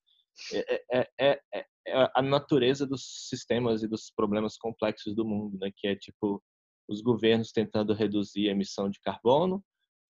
[0.52, 5.70] é, é, é, é, a natureza dos sistemas e dos problemas complexos do mundo, né?
[5.76, 6.42] Que é tipo
[6.88, 9.62] os governos tentando reduzir a emissão de carbono,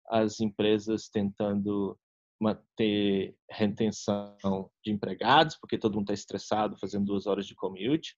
[0.09, 1.99] as empresas tentando
[2.41, 8.15] manter retenção de empregados, porque todo mundo está estressado fazendo duas horas de commute,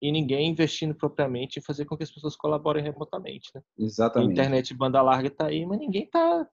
[0.00, 3.50] e ninguém investindo propriamente em fazer com que as pessoas colaborem remotamente.
[3.54, 3.60] Né?
[3.78, 4.28] Exatamente.
[4.28, 6.48] A internet banda larga está aí, mas ninguém está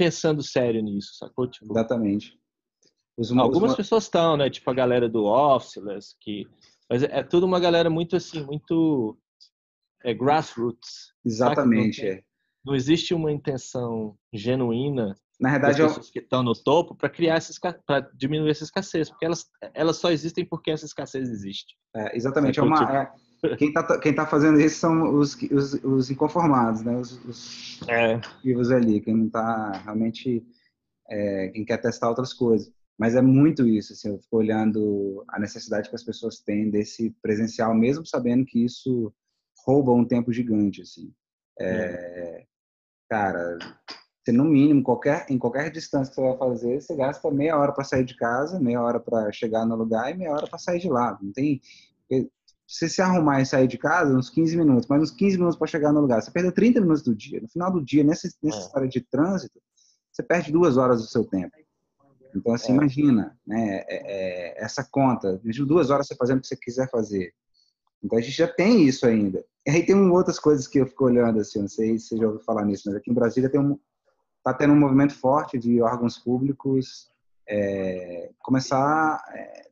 [0.00, 1.46] pensando sério nisso, sacou?
[1.46, 2.32] Tipo, Exatamente.
[3.18, 3.76] Os, algumas os...
[3.76, 4.48] pessoas estão, né?
[4.48, 6.48] Tipo a galera do Officeless, que
[6.88, 9.18] mas é, é tudo uma galera muito assim, muito
[10.02, 11.12] é, grassroots.
[11.22, 12.02] Exatamente.
[12.02, 12.22] Não, é.
[12.64, 16.12] não, existe uma intenção genuína na verdade, das pessoas eu...
[16.14, 17.52] que estão no topo para criar essa
[17.86, 21.76] para diminuir essa escassez, porque elas elas só existem porque essa escassez existe.
[21.94, 22.58] É, exatamente.
[22.58, 22.90] É uma, tipo...
[22.90, 23.12] é,
[23.58, 26.96] quem está quem tá fazendo isso são os, os, os inconformados, né?
[26.96, 28.20] Os, os é.
[28.42, 30.46] vivos ali, quem não está realmente,
[31.08, 32.72] é, quem quer testar outras coisas.
[32.98, 37.10] Mas é muito isso, assim, eu fico olhando a necessidade que as pessoas têm desse
[37.22, 39.10] presencial, mesmo sabendo que isso
[39.64, 41.10] rouba um tempo gigante, assim.
[41.58, 42.44] É,
[43.08, 43.58] cara,
[44.22, 47.72] você, no mínimo, qualquer, em qualquer distância que você vai fazer, você gasta meia hora
[47.72, 50.78] para sair de casa, meia hora para chegar no lugar e meia hora para sair
[50.78, 51.18] de lá.
[51.22, 51.60] Não tem
[52.70, 55.66] você se arrumar e sair de casa, uns 15 minutos, mas uns 15 minutos para
[55.66, 56.22] chegar no lugar.
[56.22, 57.40] Você perdeu 30 minutos do dia.
[57.40, 58.60] No final do dia, nessa, nessa é.
[58.60, 59.60] história de trânsito,
[60.12, 61.50] você perde duas horas do seu tempo.
[62.34, 62.76] Então, assim, é.
[62.76, 67.32] imagina, né, é, é, essa conta, duas horas você fazendo o que você quiser fazer.
[68.04, 69.44] Então, a gente já tem isso ainda.
[69.66, 72.26] E aí tem outras coisas que eu fico olhando, assim, não sei se você já
[72.26, 73.76] ouviu falar nisso, mas aqui em Brasília tem um,
[74.44, 77.10] tá tendo um movimento forte de órgãos públicos
[77.48, 79.69] é, começar é,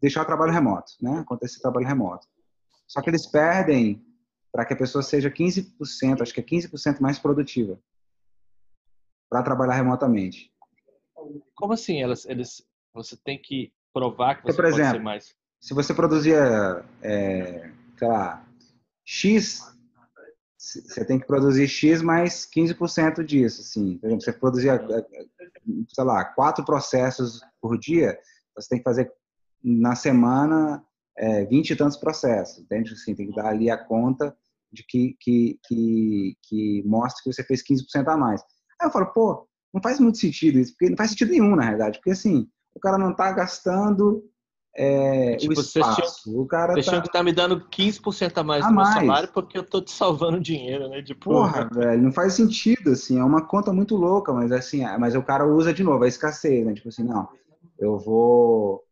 [0.00, 1.18] deixar o trabalho remoto, né?
[1.20, 2.26] Acontecer trabalho remoto.
[2.86, 4.04] Só que eles perdem
[4.52, 7.78] para que a pessoa seja 15%, acho que é 15% mais produtiva
[9.28, 10.52] para trabalhar remotamente.
[11.54, 12.02] Como assim?
[12.02, 15.34] Elas, eles, você tem que provar que você por exemplo, pode ser mais.
[15.60, 18.44] Se você produzia, é, sei lá,
[19.04, 19.62] X,
[20.56, 23.98] você tem que produzir X mais 15% disso, assim.
[23.98, 24.80] Por exemplo, você produzia,
[25.88, 28.18] sei lá, quatro processos por dia,
[28.56, 29.12] você tem que fazer
[29.62, 30.84] na semana
[31.16, 32.92] é, 20 e tantos processos, entende?
[32.92, 34.36] Assim, tem que dar ali a conta
[34.72, 38.40] de que, que, que, que mostra que você fez 15% a mais.
[38.80, 41.62] Aí eu falo, pô, não faz muito sentido isso, porque não faz sentido nenhum, na
[41.62, 44.24] realidade, porque assim, o cara não está gastando
[44.76, 46.22] é, tipo, o espaço.
[46.24, 47.02] Tinha, o cara você tá...
[47.02, 48.94] que tá me dando 15% a mais a do mais.
[48.94, 51.02] meu salário porque eu tô te salvando dinheiro, né?
[51.02, 54.84] De porra, porra, velho, não faz sentido, assim, é uma conta muito louca, mas assim,
[54.84, 56.72] é, mas o cara usa de novo a escassez, né?
[56.72, 57.28] Tipo assim, não,
[57.78, 58.84] eu vou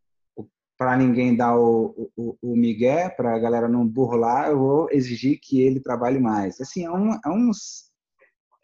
[0.79, 5.41] para ninguém dar o, o, o migué, para a galera não burlar, eu vou exigir
[5.43, 6.61] que ele trabalhe mais.
[6.61, 7.91] Assim, é, um, é uns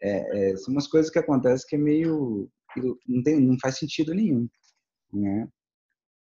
[0.01, 2.49] é, é, são umas coisas que acontecem que é meio
[3.07, 4.47] não tem não faz sentido nenhum,
[5.13, 5.47] né?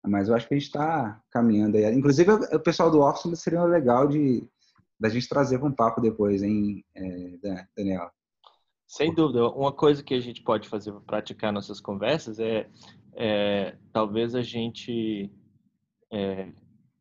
[0.05, 1.85] Mas eu acho que a gente está caminhando aí.
[1.95, 4.45] Inclusive, o pessoal do Office seria legal de
[4.99, 8.09] da gente trazer para um papo depois, hein, é, Daniel?
[8.87, 9.49] Sem dúvida.
[9.49, 12.69] Uma coisa que a gente pode fazer para praticar nossas conversas é,
[13.15, 15.29] é talvez a gente,
[16.13, 16.53] é,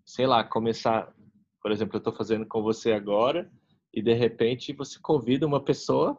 [0.06, 1.14] sei lá, começar.
[1.62, 3.52] Por exemplo, eu estou fazendo com você agora
[3.94, 6.18] e de repente você convida uma pessoa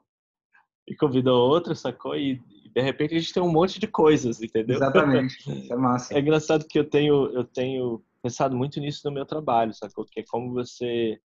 [0.87, 2.17] e convida outra, sacou?
[2.17, 2.41] E,
[2.73, 4.77] de repente a gente tem um monte de coisas, entendeu?
[4.77, 5.37] Exatamente.
[5.51, 6.15] Isso é massa.
[6.15, 10.07] É engraçado que eu tenho, eu tenho pensado muito nisso no meu trabalho, sacou?
[10.07, 11.21] Que é como você,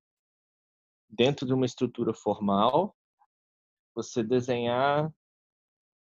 [1.10, 2.96] dentro de uma estrutura formal,
[3.96, 5.12] você desenhar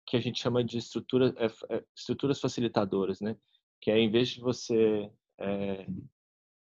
[0.06, 3.37] que a gente chama de estrutura, é, é, estruturas facilitadoras, né?
[3.82, 5.87] Que é em vez de você é,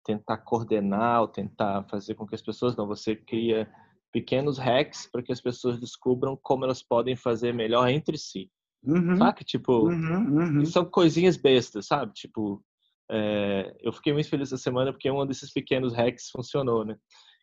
[0.04, 3.70] tentar coordenar ou tentar fazer com que as pessoas não, você cria
[4.12, 8.50] pequenos hacks para que as pessoas descubram como elas podem fazer melhor entre si.
[8.82, 9.16] Uhum.
[9.16, 9.44] Sabe?
[9.44, 10.66] Tipo, uhum, uhum.
[10.66, 12.12] são coisinhas bestas, sabe?
[12.14, 12.64] Tipo,
[13.10, 16.96] é, eu fiquei muito feliz essa semana porque um desses pequenos hacks funcionou, né?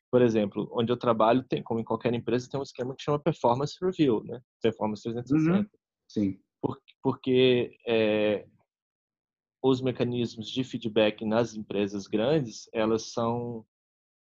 [0.10, 3.20] Por exemplo, onde eu trabalho, tem, como em qualquer empresa, tem um esquema que chama
[3.20, 4.40] Performance Review, né?
[4.62, 5.60] Performance 360.
[5.60, 5.66] Uhum.
[6.08, 6.40] Sim.
[6.62, 8.46] Por, porque é,
[9.62, 13.66] os mecanismos de feedback nas empresas grandes, elas são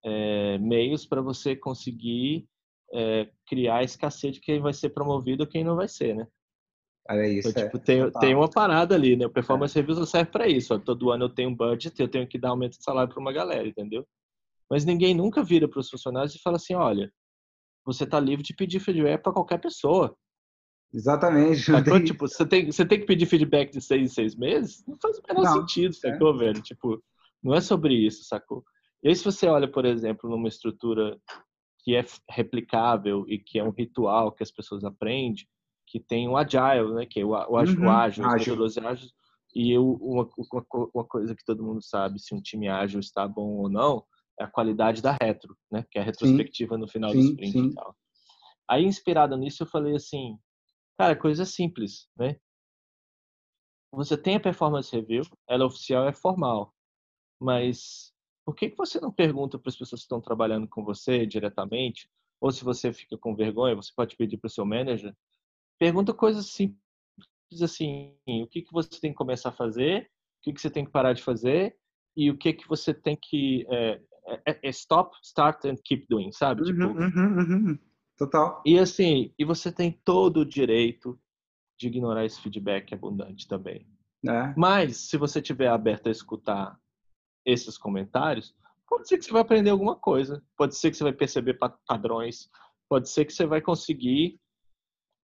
[0.03, 2.47] é, meios para você conseguir
[2.93, 6.27] é, criar escassez de quem vai ser promovido ou quem não vai ser, né?
[7.09, 9.25] É isso, então, tipo, tem, tem uma parada ali, né?
[9.25, 9.81] O Performance é.
[9.81, 10.73] Review serve para isso.
[10.73, 13.19] Ó, todo ano eu tenho um budget, eu tenho que dar aumento de salário para
[13.19, 14.07] uma galera, entendeu?
[14.69, 17.11] Mas ninguém nunca vira para os funcionários e fala assim, olha,
[17.83, 20.15] você está livre de pedir feedback para qualquer pessoa.
[20.93, 21.63] Exatamente.
[21.63, 22.03] Sacou?
[22.03, 24.83] Tipo, você tem, você tem que pedir feedback de seis em seis meses?
[24.87, 26.37] Não faz o menor não, sentido, sacou, é.
[26.37, 26.61] velho?
[26.61, 27.01] Tipo,
[27.41, 28.63] não é sobre isso, sacou?
[29.03, 31.17] E aí, se você olha, por exemplo, numa estrutura
[31.79, 35.45] que é replicável e que é um ritual que as pessoas aprendem,
[35.87, 38.63] que tem o agile, né, que é o, o, uhum, o ágil, ágil.
[38.63, 39.11] as ágeis,
[39.53, 43.27] e eu, uma, uma, uma, coisa que todo mundo sabe se um time ágil está
[43.27, 44.05] bom ou não
[44.39, 47.25] é a qualidade da retro, né, que é a retrospectiva sim, no final sim, do
[47.25, 47.65] sprint sim.
[47.65, 47.95] e tal.
[48.69, 50.37] Aí, inspirado nisso, eu falei assim,
[51.01, 52.35] cara, coisa simples, né?
[53.91, 56.73] Você tem a performance review, ela é oficial, é formal,
[57.41, 58.13] mas
[58.45, 62.07] por que, que você não pergunta para as pessoas que estão trabalhando com você diretamente?
[62.39, 65.15] Ou se você fica com vergonha, você pode pedir para o seu manager.
[65.79, 66.79] Pergunta coisas simples
[67.61, 70.03] assim: o que, que você tem que começar a fazer?
[70.03, 71.75] O que, que você tem que parar de fazer?
[72.15, 73.65] E o que, que você tem que.
[73.69, 74.01] É,
[74.45, 76.61] é, é stop, start and keep doing, sabe?
[76.61, 77.79] Uhum, tipo, uhum, uhum.
[78.21, 78.61] Total.
[78.63, 81.19] E assim, e você tem todo o direito
[81.75, 83.87] de ignorar esse feedback abundante também.
[84.23, 84.53] É.
[84.55, 86.79] Mas, se você tiver aberto a escutar
[87.43, 88.55] esses comentários,
[88.87, 91.57] pode ser que você vai aprender alguma coisa, pode ser que você vai perceber
[91.87, 92.47] padrões,
[92.87, 94.39] pode ser que você vai conseguir,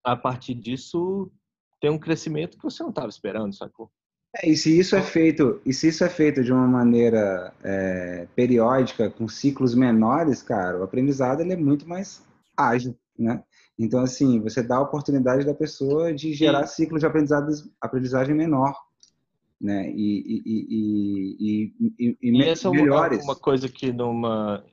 [0.04, 1.32] a partir disso,
[1.80, 3.92] ter um crescimento que você não estava esperando, sacou?
[4.38, 8.28] É, e se isso é feito, e se isso é feito de uma maneira é,
[8.36, 12.26] periódica, com ciclos menores, cara, o aprendizado ele é muito mais
[12.58, 13.44] ágil, né?
[13.78, 16.84] Então, assim, você dá a oportunidade da pessoa de gerar Sim.
[16.84, 18.74] ciclos de aprendizagem, aprendizagem menor
[19.60, 19.90] né?
[19.90, 23.20] E, e, e, e, e, e essa melhores.
[23.20, 24.64] é uma, uma coisa que numa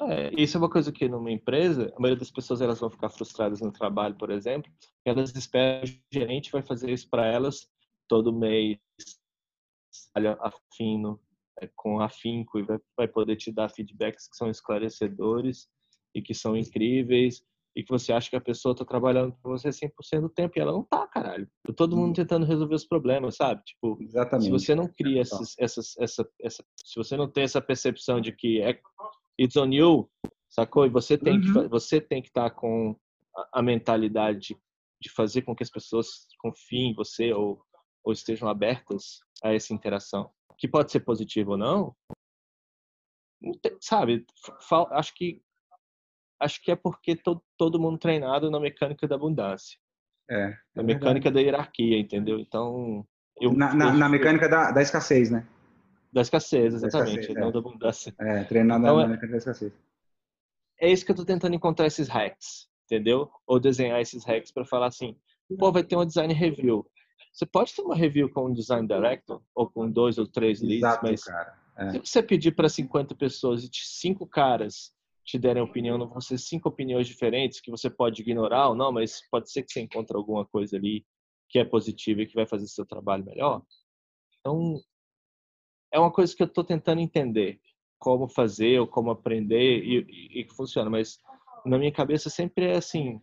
[0.00, 3.10] é, isso é uma coisa que numa empresa, a maioria das pessoas elas vão ficar
[3.10, 4.70] frustradas no trabalho, por exemplo,
[5.04, 7.68] elas esperam que o gerente vai fazer isso para elas
[8.08, 8.78] todo mês,
[10.40, 11.20] afino,
[11.60, 15.68] é, com afinco, e vai, vai poder te dar feedbacks que são esclarecedores
[16.14, 17.42] e que são incríveis
[17.76, 20.60] e que você acha que a pessoa está trabalhando para você 100% do tempo e
[20.60, 21.48] ela não tá, caralho.
[21.76, 23.62] Todo mundo tentando resolver os problemas, sabe?
[23.64, 24.44] Tipo, Exatamente.
[24.44, 28.30] se você não cria essas, essas, essa, essa, se você não tem essa percepção de
[28.30, 28.80] que é
[29.40, 30.08] it's on you,
[30.48, 30.86] sacou?
[30.86, 31.64] E você tem uhum.
[31.64, 32.96] que você tem que estar tá com
[33.36, 34.56] a, a mentalidade de,
[35.02, 37.60] de fazer com que as pessoas confiem em você ou
[38.04, 41.96] ou estejam abertas a essa interação, que pode ser positiva ou não,
[43.80, 44.24] sabe?
[44.92, 45.42] Acho que
[46.40, 49.78] acho que é porque todo, todo mundo treinado na mecânica da abundância,
[50.30, 52.38] é, é na mecânica da hierarquia, entendeu?
[52.38, 53.06] Então
[53.40, 55.46] eu, na, na, eu, na mecânica da, da escassez, né?
[56.12, 57.52] Da escassez, exatamente, da escassez, não é.
[57.52, 58.14] da abundância.
[58.18, 59.72] É, treinado então, na mecânica da escassez.
[60.80, 63.30] É isso que eu tô tentando encontrar esses hacks, entendeu?
[63.46, 65.16] Ou desenhar esses hacks para falar assim,
[65.58, 66.86] pô, vai ter uma design review.
[67.32, 70.78] Você pode ter uma review com um design director ou com dois ou três leads,
[70.78, 71.22] Exato, mas
[71.76, 71.90] é.
[71.90, 74.93] se você pedir para 50 pessoas e cinco caras
[75.24, 78.92] te derem opinião, não vão ser cinco opiniões diferentes que você pode ignorar ou não,
[78.92, 81.04] mas pode ser que você encontre alguma coisa ali
[81.48, 83.62] que é positiva e que vai fazer seu trabalho melhor.
[84.40, 84.80] Então,
[85.92, 87.60] é uma coisa que eu estou tentando entender
[87.98, 91.18] como fazer ou como aprender e, que funciona, mas
[91.64, 93.18] na minha cabeça sempre é assim,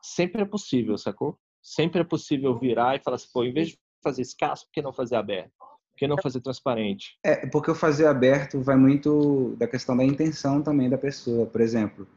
[0.00, 1.38] sempre é possível, sacou?
[1.62, 4.80] Sempre é possível virar e falar assim, pô, em vez de fazer escasso, por que
[4.80, 5.52] não fazer aberto?
[6.00, 7.18] Por que não fazer transparente?
[7.22, 11.44] É, porque o fazer aberto vai muito da questão da intenção também da pessoa.
[11.44, 12.08] Por exemplo,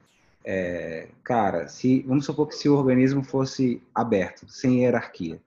[0.46, 5.42] é, cara, se vamos supor que se o organismo fosse aberto, sem hierarquia,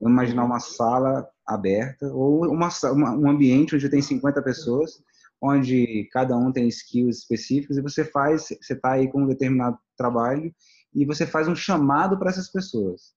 [0.00, 5.02] vamos imaginar uma sala aberta ou uma, uma, um ambiente onde tem 50 pessoas,
[5.38, 9.78] onde cada um tem skills específicos e você faz, você está aí com um determinado
[9.98, 10.50] trabalho
[10.94, 13.12] e você faz um chamado para essas pessoas.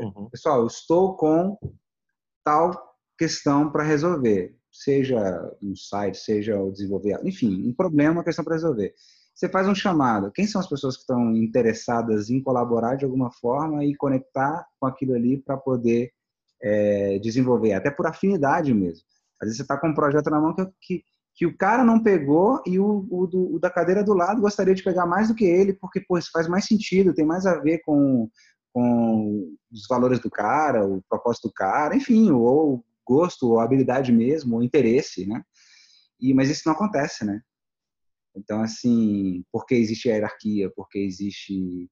[0.00, 0.30] Uhum.
[0.30, 1.58] Pessoal, eu estou com
[2.42, 5.20] tal questão para resolver, seja
[5.62, 8.94] um site, seja o desenvolver, enfim, um problema, uma questão para resolver.
[9.34, 10.30] Você faz um chamado.
[10.30, 14.86] Quem são as pessoas que estão interessadas em colaborar de alguma forma e conectar com
[14.86, 16.12] aquilo ali para poder
[16.62, 19.04] é, desenvolver, até por afinidade mesmo.
[19.40, 22.02] Às vezes você está com um projeto na mão que, que, que, o cara não
[22.02, 25.34] pegou e o, o, do, o, da cadeira do lado gostaria de pegar mais do
[25.34, 28.30] que ele, porque pô, isso faz mais sentido, tem mais a ver com,
[28.72, 34.56] com os valores do cara, o propósito do cara, enfim, ou gosto, ou habilidade mesmo,
[34.56, 35.42] ou interesse, né?
[36.20, 37.40] E, mas isso não acontece, né?
[38.36, 41.88] Então, assim, porque existe hierarquia, porque existe.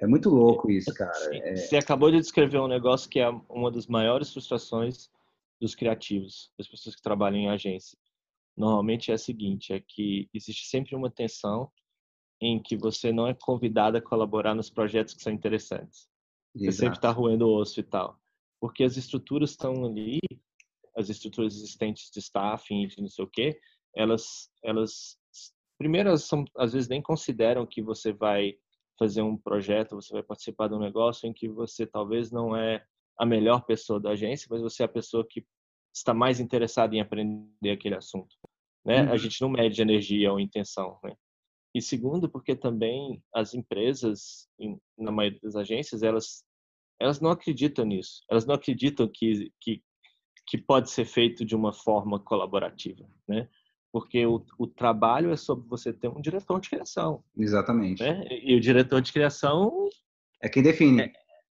[0.00, 1.12] É muito louco isso, cara.
[1.32, 1.56] É...
[1.56, 5.08] Você acabou de descrever um negócio que é uma das maiores frustrações
[5.60, 7.98] dos criativos, das pessoas que trabalham em agência.
[8.56, 11.70] Normalmente é a seguinte: é que existe sempre uma tensão
[12.40, 16.08] em que você não é convidado a colaborar nos projetos que são interessantes.
[16.54, 16.80] Você Exato.
[16.80, 18.18] sempre está roendo o osso e tal.
[18.64, 20.18] Porque as estruturas estão ali,
[20.96, 23.60] as estruturas existentes de staffing, de não sei o quê,
[23.94, 25.18] elas, elas,
[25.76, 28.54] primeiro, elas são, às vezes nem consideram que você vai
[28.98, 32.82] fazer um projeto, você vai participar de um negócio em que você talvez não é
[33.18, 35.44] a melhor pessoa da agência, mas você é a pessoa que
[35.94, 38.34] está mais interessada em aprender aquele assunto.
[38.82, 39.02] Né?
[39.02, 39.12] Uhum.
[39.12, 40.98] A gente não mede energia ou intenção.
[41.04, 41.14] Né?
[41.74, 44.48] E segundo, porque também as empresas,
[44.96, 46.42] na maioria das agências, elas
[47.04, 48.24] elas não acreditam nisso.
[48.30, 49.82] Elas não acreditam que que,
[50.46, 53.46] que pode ser feito de uma forma colaborativa, né?
[53.92, 57.22] Porque o, o trabalho é sobre você ter um diretor de criação.
[57.36, 58.02] Exatamente.
[58.02, 58.26] Né?
[58.30, 59.88] E o diretor de criação
[60.42, 61.12] é quem define.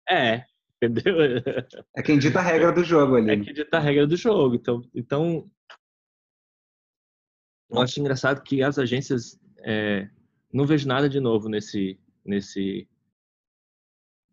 [0.09, 0.45] É, é
[0.81, 1.15] entendeu?
[1.95, 3.31] É quem dita a regra do jogo ali.
[3.31, 4.55] É quem dita a regra do jogo.
[4.55, 5.51] Então, então
[7.69, 10.09] eu acho engraçado que as agências é,
[10.51, 12.87] não vejo nada de novo nesse nesse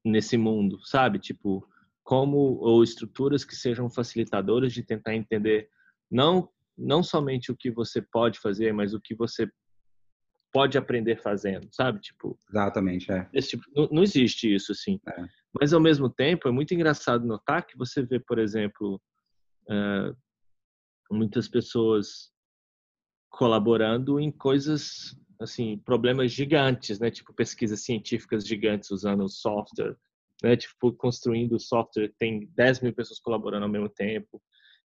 [0.05, 1.19] nesse mundo, sabe?
[1.19, 1.67] Tipo,
[2.03, 5.69] como ou estruturas que sejam facilitadoras de tentar entender
[6.11, 6.49] não
[6.81, 9.51] não somente o que você pode fazer, mas o que você
[10.53, 12.01] pode aprender fazendo, sabe?
[12.01, 13.29] Tipo, exatamente, é.
[13.33, 15.01] Esse tipo, não, não existe isso assim.
[15.09, 15.25] É.
[15.61, 19.01] Mas ao mesmo tempo é muito engraçado notar que você vê, por exemplo,
[19.69, 20.17] uh,
[21.11, 22.33] muitas pessoas
[23.29, 27.11] colaborando em coisas assim problemas gigantes, né?
[27.11, 29.97] Tipo pesquisas científicas gigantes usando software,
[30.43, 30.57] né?
[30.57, 34.43] Tipo construindo software tem 10 mil pessoas colaborando ao mesmo tempo.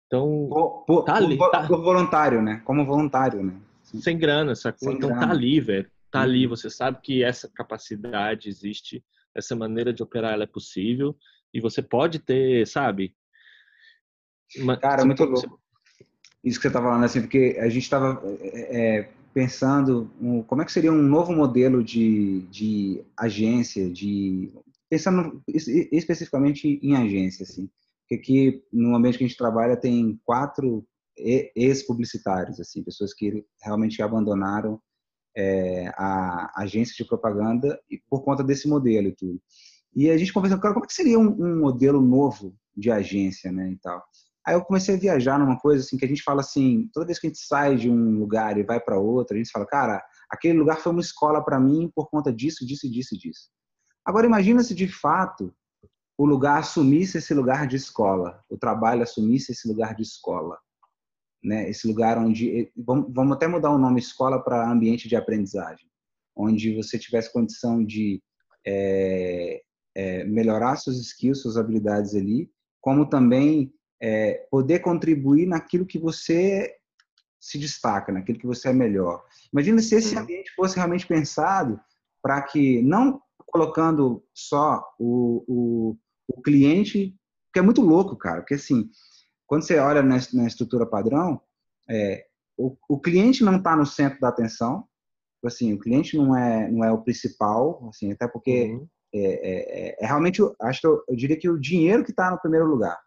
[0.08, 1.68] Então por, por, tá ali, por, tá...
[1.68, 2.62] por voluntário, né?
[2.66, 3.60] Como voluntário, né?
[3.84, 4.90] Sem grana, sacou?
[4.90, 5.28] Sem então tá grana.
[5.28, 5.92] tá ali, velho.
[6.12, 6.26] Tá uhum.
[6.26, 6.48] ali.
[6.48, 9.04] Você sabe que essa capacidade existe,
[9.36, 11.16] essa maneira de operar ela é possível
[11.54, 13.16] e você pode ter, sabe?
[14.58, 15.60] Uma, Cara, muito louco.
[16.43, 20.61] Isso que você tá falando, assim, porque a gente tava é, é pensando um, como
[20.61, 24.51] é que seria um novo modelo de, de agência, de
[24.89, 27.69] pensando especificamente em agência, assim,
[28.01, 30.86] porque aqui no ambiente que a gente trabalha tem quatro
[31.55, 34.82] ex-publicitários, assim, pessoas que realmente abandonaram
[35.36, 37.79] é, a agência de propaganda
[38.09, 39.41] por conta desse modelo e tudo.
[39.95, 43.51] E a gente conversou, cara, como é que seria um, um modelo novo de agência,
[43.51, 44.03] né, e tal.
[44.46, 47.20] Aí eu comecei a viajar numa coisa assim que a gente fala assim, toda vez
[47.20, 50.04] que a gente sai de um lugar e vai para outro, a gente fala, cara,
[50.30, 53.50] aquele lugar foi uma escola para mim por conta disso, disso, disso, disso.
[54.04, 55.54] Agora imagina se de fato
[56.18, 60.58] o lugar assumisse esse lugar de escola, o trabalho assumisse esse lugar de escola,
[61.44, 61.70] né?
[61.70, 65.88] Esse lugar onde vamos, vamos até mudar o nome escola para ambiente de aprendizagem,
[66.36, 68.22] onde você tivesse condição de
[68.66, 69.62] é,
[69.96, 73.72] é, melhorar suas skills, suas habilidades ali, como também
[74.02, 76.76] é, poder contribuir naquilo que você
[77.39, 79.24] se destaca, naquilo que você é melhor.
[79.52, 81.80] Imagina se esse ambiente fosse realmente pensado
[82.22, 85.97] para que, não colocando só o, o,
[86.28, 87.16] o, cliente,
[87.52, 88.89] que é muito louco, cara, porque assim,
[89.45, 91.41] quando você olha na, na estrutura padrão,
[91.89, 92.26] é,
[92.58, 94.88] o, o cliente não está no centro da atenção,
[95.43, 98.88] assim, o cliente não é, não é o principal, assim, até porque uhum.
[99.14, 102.30] é, é, é, é realmente, acho que eu, eu diria que o dinheiro que está
[102.30, 102.97] no primeiro lugar.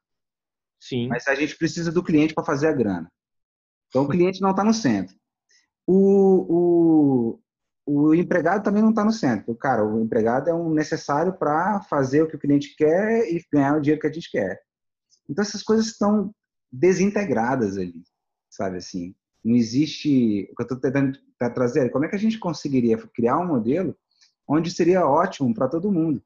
[0.85, 1.09] Sim.
[1.09, 3.11] Mas a gente precisa do cliente para fazer a grana.
[3.89, 5.17] Então, o cliente não está no centro.
[5.87, 7.39] O,
[7.87, 9.55] o, o empregado também não está no centro.
[9.55, 13.79] Cara, o empregado é um necessário para fazer o que o cliente quer e ganhar
[13.79, 14.61] o dinheiro que a gente quer.
[15.27, 16.35] Então, essas coisas estão
[16.71, 18.03] desintegradas ali,
[18.51, 19.15] sabe assim?
[19.43, 20.51] Não existe.
[20.53, 21.19] O que eu estou tentando
[21.55, 23.97] trazer como é que a gente conseguiria criar um modelo
[24.47, 26.23] onde seria ótimo para todo mundo?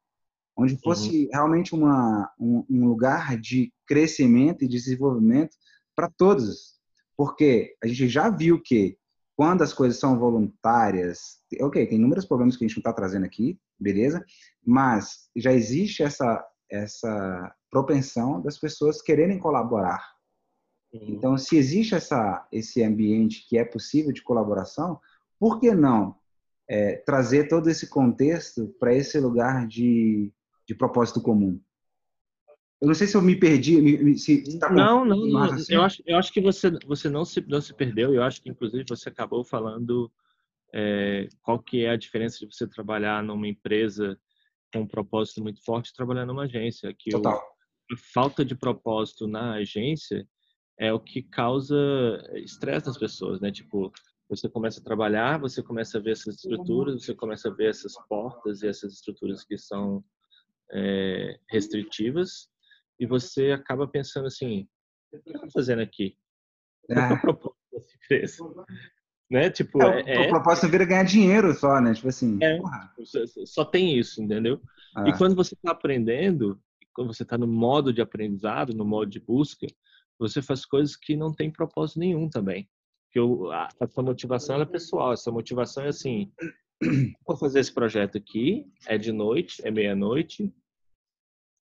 [0.59, 1.29] Onde fosse uhum.
[1.33, 5.57] realmente uma, um, um, lugar de crescimento e desenvolvimento
[5.95, 6.77] para todos.
[7.17, 8.99] Porque a gente já viu que
[9.37, 13.25] quando as coisas são voluntárias, ok, tem inúmeros problemas que a gente não está trazendo
[13.25, 14.25] aqui, beleza?
[14.67, 20.05] Mas já existe essa, essa propensão das pessoas quererem colaborar.
[20.93, 21.05] Uhum.
[21.09, 24.99] Então, se existe essa, esse ambiente que é possível de colaboração,
[25.39, 26.17] por que não
[26.69, 30.33] é, trazer todo esse contexto para esse lugar de
[30.69, 31.59] de propósito comum.
[32.81, 34.17] Eu não sei se eu me perdi.
[34.19, 35.43] Se tá não, não, não.
[35.43, 35.75] Assim.
[35.75, 38.15] Eu acho, eu acho que você, você não, se, não se perdeu.
[38.15, 40.13] Eu acho que, inclusive, você acabou falando
[40.73, 44.17] é, qual que é a diferença de você trabalhar numa empresa
[44.73, 46.95] com um propósito muito forte e trabalhar numa agência.
[46.97, 47.39] Que Total.
[47.91, 50.29] O, a falta de propósito na agência
[50.79, 51.75] é o que causa
[52.35, 53.51] estresse nas pessoas, né?
[53.51, 53.91] Tipo,
[54.29, 57.95] você começa a trabalhar, você começa a ver essas estruturas, você começa a ver essas
[58.09, 60.05] portas e essas estruturas que são
[60.73, 62.49] é, restritivas
[62.99, 64.69] e você acaba pensando assim,
[65.13, 66.17] o que eu estou fazendo aqui?
[66.87, 67.21] Qual é o ah.
[67.21, 68.67] propósito dessa empresa?
[69.31, 69.51] Né?
[69.51, 71.93] Tipo, é, o, é, propósito vira ganhar dinheiro só, né?
[71.95, 72.59] Tipo assim, é,
[73.45, 74.61] só tem isso, entendeu?
[74.97, 75.09] Ah.
[75.09, 76.59] E quando você está aprendendo,
[76.95, 79.67] quando você está no modo de aprendizado, no modo de busca,
[80.19, 82.69] você faz coisas que não tem propósito nenhum também.
[83.13, 85.13] Que eu, a, a sua motivação é pessoal.
[85.13, 86.33] Essa motivação é assim:
[87.27, 90.53] vou fazer esse projeto aqui, é de noite, é meia-noite,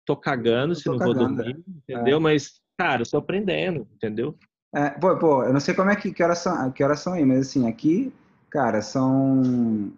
[0.06, 1.94] tô cagando se não cagando, vou dormir, é.
[1.94, 2.18] entendeu?
[2.18, 2.22] É.
[2.22, 4.38] Mas, cara, eu tô aprendendo, entendeu?
[4.74, 7.14] É, pô, pô, eu não sei como é que, que, horas são, que horas são
[7.14, 8.14] aí, mas assim, aqui,
[8.50, 9.94] cara, são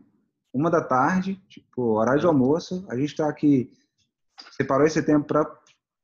[0.53, 3.71] uma da tarde, tipo, horário de almoço, a gente tá aqui,
[4.51, 5.45] separou esse tempo para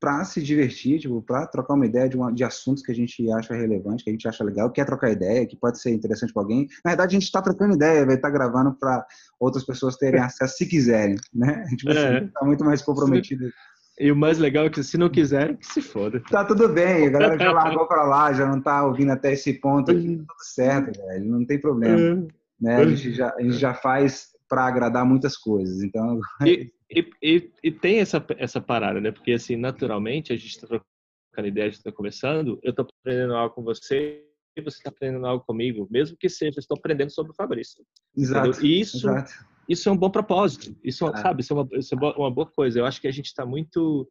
[0.03, 3.31] para se divertir, tipo, para trocar uma ideia de, uma, de assuntos que a gente
[3.31, 6.43] acha relevante, que a gente acha legal, quer trocar ideia, que pode ser interessante para
[6.43, 6.67] alguém.
[6.83, 9.05] Na verdade, a gente está trocando ideia, vai estar tá gravando para
[9.39, 11.63] outras pessoas terem acesso se quiserem, né?
[11.65, 12.23] A gente vai é.
[12.25, 13.49] estar muito mais comprometido.
[13.97, 16.21] E o mais legal é que se não quiserem, que se foda.
[16.29, 19.53] Tá tudo bem, a galera já largou para lá, já não tá ouvindo até esse
[19.53, 22.27] ponto aqui, tá tudo certo, velho, não tem problema.
[22.29, 22.33] É.
[22.59, 22.75] Né?
[22.75, 26.19] A, gente já, a gente já faz para agradar muitas coisas, então...
[26.45, 29.11] E, e, e, e, tem essa, essa parada, né?
[29.11, 33.35] Porque, assim, naturalmente, a gente está trocando ideia, a gente está conversando, eu estou aprendendo
[33.35, 34.25] algo com você
[34.55, 37.83] e você está aprendendo algo comigo, mesmo que seja, estou aprendendo sobre o Fabrício.
[38.15, 38.49] Exato.
[38.49, 38.65] Entendeu?
[38.65, 39.31] E isso, exato.
[39.67, 40.75] isso é um bom propósito.
[40.83, 41.17] Isso, é.
[41.17, 42.79] sabe, isso é, uma, isso é uma boa coisa.
[42.79, 44.09] Eu acho que a gente está muito,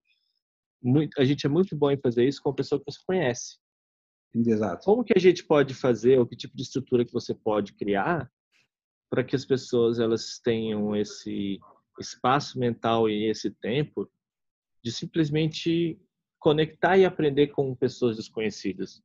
[0.83, 3.59] muito, a gente é muito bom em fazer isso com a pessoa que você conhece.
[4.35, 4.85] Exato.
[4.85, 8.31] Como que a gente pode fazer, ou que tipo de estrutura que você pode criar
[9.11, 11.61] para que as pessoas elas tenham esse
[12.03, 14.11] espaço mental e esse tempo
[14.83, 15.99] de simplesmente
[16.39, 19.03] conectar e aprender com pessoas desconhecidas.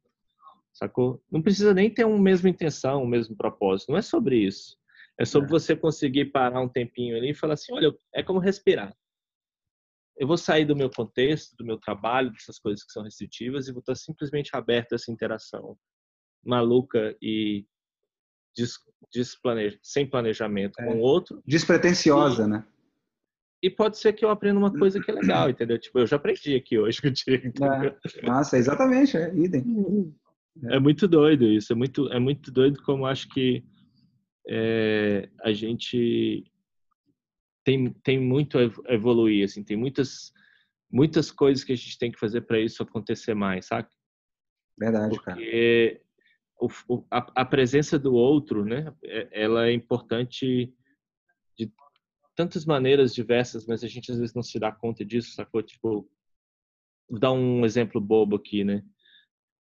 [0.73, 1.23] Sacou?
[1.31, 3.91] Não precisa nem ter uma mesma intenção, um mesmo propósito.
[3.91, 4.77] Não é sobre isso.
[5.19, 5.51] É sobre é.
[5.51, 8.95] você conseguir parar um tempinho ali e falar assim: olha, é como respirar.
[10.15, 13.71] Eu vou sair do meu contexto, do meu trabalho, dessas coisas que são restritivas e
[13.71, 15.77] vou estar simplesmente aberto a essa interação
[16.43, 17.65] maluca e
[19.13, 20.85] desplanej sem planejamento é.
[20.85, 21.41] com o outro.
[21.45, 22.65] Despretensiosa, e, né?
[23.61, 25.79] E pode ser que eu aprenda uma coisa que é legal, entendeu?
[25.79, 27.51] Tipo, eu já aprendi aqui hoje contigo.
[27.63, 28.25] É.
[28.25, 29.63] Nossa, exatamente, é idem.
[30.63, 30.75] É.
[30.75, 33.63] é muito doido isso, é muito, é muito doido como acho que
[34.47, 36.45] é, a gente
[37.63, 40.31] tem, tem muito a evoluir, assim, tem muitas,
[40.89, 43.89] muitas coisas que a gente tem que fazer para isso acontecer mais, sabe?
[44.77, 46.07] Verdade, Porque cara.
[46.59, 50.73] O, a, a presença do outro, né, é, ela é importante
[51.57, 51.71] de
[52.37, 55.63] tantas maneiras diversas, mas a gente às vezes não se dá conta disso, sacou?
[55.63, 56.07] Tipo,
[57.09, 58.83] vou dar um exemplo bobo aqui, né?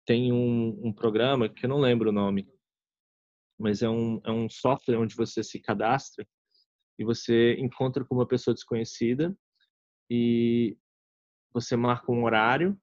[0.05, 2.47] Tem um, um programa que eu não lembro o nome,
[3.59, 6.29] mas é um, é um software onde você se cadastra
[6.99, 9.35] e você encontra com uma pessoa desconhecida
[10.11, 10.77] e
[11.53, 12.79] você marca um horário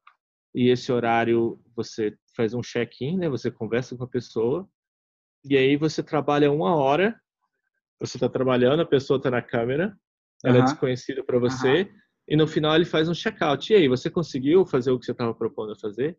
[0.55, 3.29] e esse horário você faz um check-in, né?
[3.29, 4.67] Você conversa com a pessoa
[5.45, 7.21] e aí você trabalha uma hora.
[7.99, 9.97] Você está trabalhando, a pessoa está na câmera,
[10.43, 11.89] ela é desconhecida para você
[12.27, 13.71] e no final ele faz um check-out.
[13.71, 16.17] E aí, você conseguiu fazer o que você estava propondo fazer?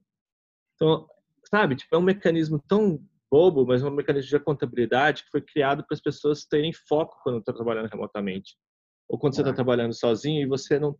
[0.75, 1.07] Então,
[1.49, 2.99] sabe, tipo, é um mecanismo tão
[3.31, 7.19] bobo, mas é um mecanismo de contabilidade que foi criado para as pessoas terem foco
[7.23, 8.57] quando estão trabalhando remotamente.
[9.09, 10.97] Ou quando você está trabalhando sozinho e você não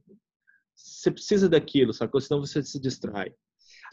[0.77, 2.21] você precisa daquilo, sacou?
[2.21, 3.33] Senão você se distrai.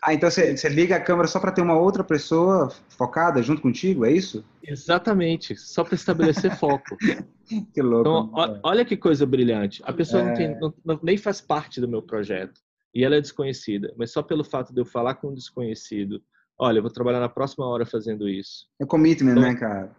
[0.03, 3.61] Ah, então você, você liga a câmera só para ter uma outra pessoa focada junto
[3.61, 4.43] contigo, é isso?
[4.63, 6.97] Exatamente, só para estabelecer foco.
[7.71, 8.01] que louco.
[8.01, 9.81] Então, ó, olha que coisa brilhante.
[9.85, 10.25] A pessoa é...
[10.25, 12.59] não tem, não, nem faz parte do meu projeto
[12.95, 16.21] e ela é desconhecida, mas só pelo fato de eu falar com um desconhecido,
[16.57, 18.67] olha, eu vou trabalhar na próxima hora fazendo isso.
[18.81, 19.91] É commitment, então, né, cara?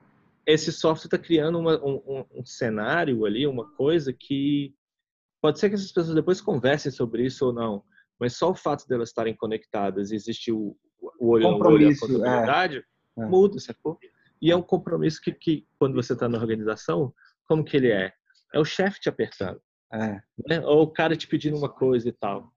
[0.44, 4.74] Esse software está criando uma, um, um cenário ali, uma coisa que
[5.42, 7.82] Pode ser que essas pessoas depois conversem sobre isso ou não,
[8.22, 10.76] mas só o fato delas estarem conectadas, existe o,
[11.18, 12.84] o olho no olho, a contabilidade,
[13.18, 13.26] é.
[13.26, 13.98] muda, sacou?
[14.40, 17.12] E é um compromisso que, que quando você está na organização,
[17.48, 18.12] como que ele é?
[18.54, 19.60] É o chefe te apertando.
[19.92, 20.22] É.
[20.48, 20.60] Né?
[20.60, 22.52] Ou o cara te pedindo uma coisa e tal.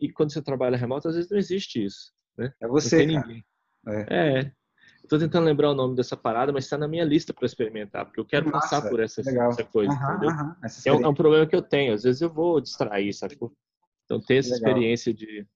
[0.00, 2.14] E quando você trabalha remoto, às vezes não existe isso.
[2.38, 2.50] Né?
[2.58, 3.44] É você, não tem ninguém.
[3.88, 4.38] É.
[4.38, 4.52] é.
[5.02, 8.20] Estou tentando lembrar o nome dessa parada, mas está na minha lista para experimentar, porque
[8.20, 10.30] eu quero Nossa, passar por essa, essa coisa, entendeu?
[10.86, 11.92] é, um, é, um, problema que eu tenho.
[11.92, 13.36] Às vezes eu vou distrair, sabe?
[14.10, 14.70] Então, ter essa legal.
[14.70, 15.46] experiência de.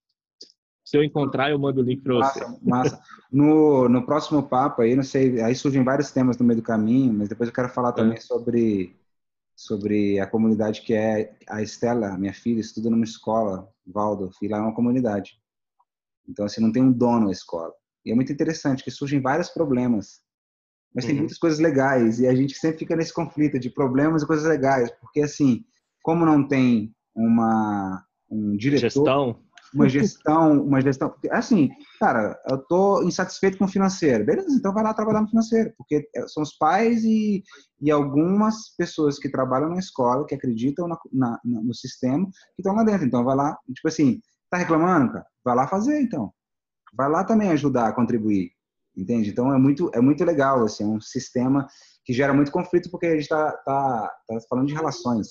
[0.85, 2.41] Se eu encontrar, eu mando o link para você.
[2.63, 3.03] Massa.
[3.33, 7.13] No, no próximo papo aí, não sei, aí surgem vários temas no meio do caminho,
[7.13, 8.21] mas depois eu quero falar também é.
[8.21, 8.97] sobre
[9.57, 14.59] sobre a comunidade que é a Estela, minha filha, estuda numa escola, Waldorf, e lá
[14.59, 15.41] é uma comunidade.
[16.29, 17.73] Então, assim, não tem um dono a escola.
[18.05, 20.21] E é muito interessante que surgem vários problemas,
[20.93, 21.21] mas tem uhum.
[21.21, 24.91] muitas coisas legais e a gente sempre fica nesse conflito de problemas e coisas legais,
[25.01, 25.65] porque assim,
[26.03, 28.05] como não tem uma
[28.35, 29.37] um diretor, gestão.
[29.75, 31.69] uma gestão, uma gestão, assim,
[32.01, 34.55] cara, eu tô insatisfeito com o financeiro, beleza?
[34.57, 37.43] Então vai lá trabalhar no financeiro, porque é, são os pais e,
[37.81, 42.75] e algumas pessoas que trabalham na escola que acreditam na, na, no sistema que estão
[42.75, 43.07] lá dentro.
[43.07, 44.21] Então vai lá, tipo assim,
[44.51, 45.27] tá reclamando, cara?
[45.45, 46.33] Vai lá fazer então
[46.97, 48.53] vai lá também ajudar a contribuir,
[48.97, 49.31] entende?
[49.31, 51.67] Então é muito é muito legal assim, é um sistema
[52.05, 55.29] que gera muito conflito porque a gente está tá, tá falando de relações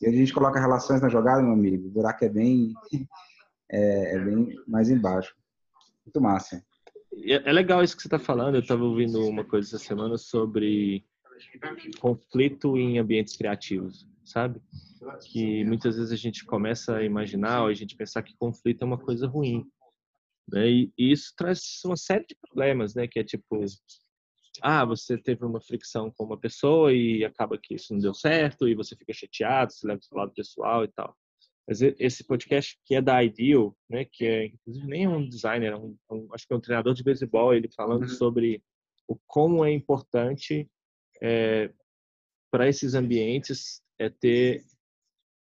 [0.00, 2.72] e a gente coloca relações na jogada, meu amigo, o buraco é bem
[3.70, 5.34] é, é bem mais embaixo.
[6.04, 6.64] Muito massa.
[7.24, 8.54] É legal isso que você está falando.
[8.54, 11.04] Eu estava ouvindo uma coisa essa semana sobre
[12.00, 14.60] conflito em ambientes criativos, sabe?
[15.30, 18.84] Que muitas vezes a gente começa a imaginar, ou a gente pensar que conflito é
[18.86, 19.66] uma coisa ruim.
[20.48, 20.68] Né?
[20.68, 23.06] E, e, isso traz uma série de problemas, né?
[23.06, 23.64] Que é tipo,
[24.62, 28.68] ah, você teve uma fricção com uma pessoa e acaba que isso não deu certo
[28.68, 31.16] e você fica chateado, se leva para o lado pessoal e tal.
[31.66, 34.06] Mas esse podcast que é da Ideal, né?
[34.10, 36.60] Que é inclusive nem é um designer, é um, é um, acho que é um
[36.60, 38.08] treinador de beisebol, ele falando uhum.
[38.08, 38.62] sobre
[39.06, 40.68] o como é importante
[41.22, 41.70] é,
[42.50, 44.64] para esses ambientes é ter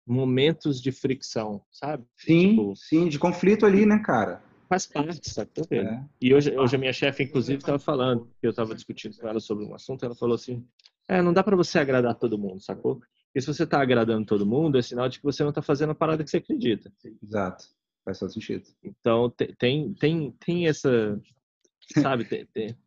[0.06, 2.06] momentos de fricção, sabe?
[2.18, 4.44] Sim, tipo, sim, de conflito ali, né, cara?
[4.68, 5.52] Faz parte, sabe?
[5.72, 6.04] É.
[6.22, 9.66] E hoje, hoje a minha chefe, inclusive, estava falando, eu estava discutindo com ela sobre
[9.66, 10.66] um assunto, ela falou assim,
[11.08, 12.98] é, não dá para você agradar todo mundo, sacou?
[12.98, 15.92] Porque se você está agradando todo mundo, é sinal de que você não está fazendo
[15.92, 16.92] a parada que você acredita.
[17.24, 17.66] Exato.
[18.04, 18.64] Faz todo sentido.
[18.84, 21.20] Então, tem, tem, tem essa,
[22.02, 22.26] sabe?
[22.26, 22.78] Tem, tem...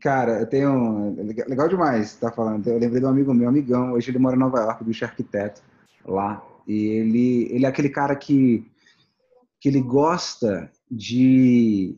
[0.00, 1.14] Cara, eu tenho.
[1.48, 2.66] Legal demais, tá falando.
[2.66, 3.92] Eu lembrei de um amigo meu, amigão.
[3.92, 5.62] Hoje ele mora em Nova York, bicho arquiteto
[6.04, 6.44] lá.
[6.66, 8.70] E ele, ele é aquele cara que,
[9.58, 11.96] que ele gosta de.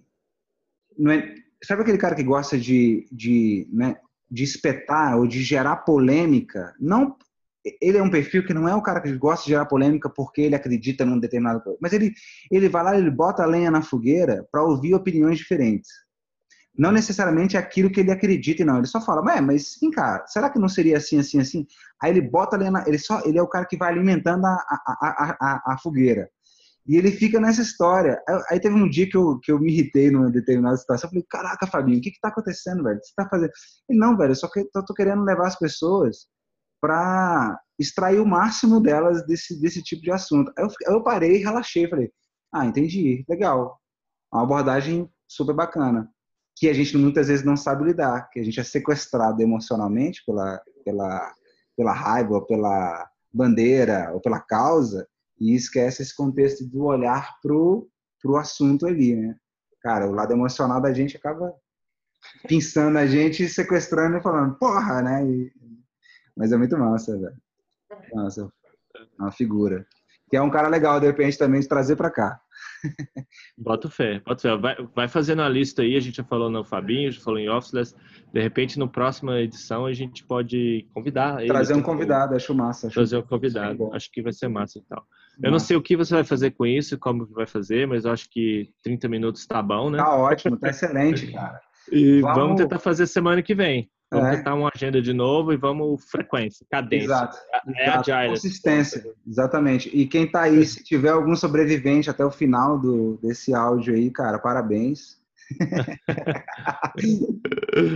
[0.98, 3.96] Não é, sabe aquele cara que gosta de, de, né,
[4.30, 6.74] de espetar ou de gerar polêmica?
[6.78, 7.16] Não,
[7.80, 10.42] ele é um perfil que não é o cara que gosta de gerar polêmica porque
[10.42, 12.12] ele acredita num determinado mas ele,
[12.50, 15.90] ele vai lá, ele bota a lenha na fogueira para ouvir opiniões diferentes.
[16.76, 18.78] Não necessariamente aquilo que ele acredita, não.
[18.78, 21.66] Ele só fala, mas sim, cara, será que não seria assim, assim, assim?
[22.00, 24.54] Aí ele bota a na, ele só, ele é o cara que vai alimentando a,
[24.54, 26.30] a, a, a, a fogueira.
[26.86, 28.20] E ele fica nessa história.
[28.50, 31.08] Aí teve um dia que eu, que eu me irritei numa determinada situação.
[31.08, 32.96] Eu falei, caraca, Fabinho, o que que tá acontecendo, velho?
[32.96, 33.50] O que você tá fazendo?
[33.88, 36.26] Ele, não, velho, eu só que, eu tô querendo levar as pessoas
[36.80, 40.52] para extrair o máximo delas desse, desse tipo de assunto.
[40.56, 41.88] Aí eu, eu parei e relaxei.
[41.88, 42.10] Falei,
[42.52, 43.78] ah, entendi, legal.
[44.32, 46.08] Uma abordagem super bacana.
[46.56, 50.60] Que a gente muitas vezes não sabe lidar, que a gente é sequestrado emocionalmente pela,
[50.84, 51.34] pela,
[51.76, 55.06] pela raiva, pela bandeira ou pela causa
[55.40, 57.88] e esquece esse contexto do olhar pro,
[58.20, 59.36] pro assunto ali, né?
[59.80, 61.54] Cara, o lado emocional da gente acaba
[62.46, 65.24] pinçando a gente, sequestrando e falando, porra, né?
[65.24, 65.52] E,
[66.36, 67.36] mas é muito massa, velho.
[68.12, 68.52] Nossa,
[68.96, 69.86] é uma figura.
[70.28, 72.40] Que é um cara legal, de repente, também de trazer para cá.
[73.56, 74.56] Bota fé, bota fé.
[74.56, 77.48] Vai, vai fazendo a lista aí, a gente já falou no Fabinho, já falou em
[77.48, 77.94] Officeless.
[78.32, 81.44] De repente, na próxima edição, a gente pode convidar.
[81.46, 82.86] Trazer um convidado, acho massa.
[82.86, 85.06] Acho trazer um convidado, acho que vai ser massa e tal.
[85.42, 88.12] Eu não sei o que você vai fazer com isso, como vai fazer, mas eu
[88.12, 89.98] acho que 30 minutos tá bom, né?
[89.98, 91.60] Tá ótimo, tá excelente, cara.
[91.90, 92.36] E vamos...
[92.36, 93.90] vamos tentar fazer semana que vem.
[94.12, 94.36] Vamos é.
[94.36, 97.04] tentar uma agenda de novo e vamos frequência, cadência.
[97.04, 97.38] Exato.
[97.76, 98.12] É Exato.
[98.12, 98.30] agile.
[98.30, 99.88] Consistência, exatamente.
[99.96, 104.10] E quem tá aí, se tiver algum sobrevivente até o final do, desse áudio aí,
[104.10, 105.19] cara, parabéns.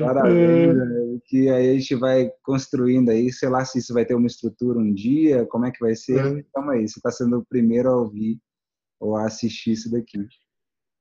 [0.00, 1.18] Parabéns, né?
[1.26, 4.78] que aí a gente vai construindo aí, sei lá se isso vai ter uma estrutura
[4.78, 6.18] um dia, como é que vai ser.
[6.18, 6.40] É.
[6.40, 8.38] Então aí, você tá sendo o primeiro a ouvir
[9.00, 10.26] ou a assistir isso daqui.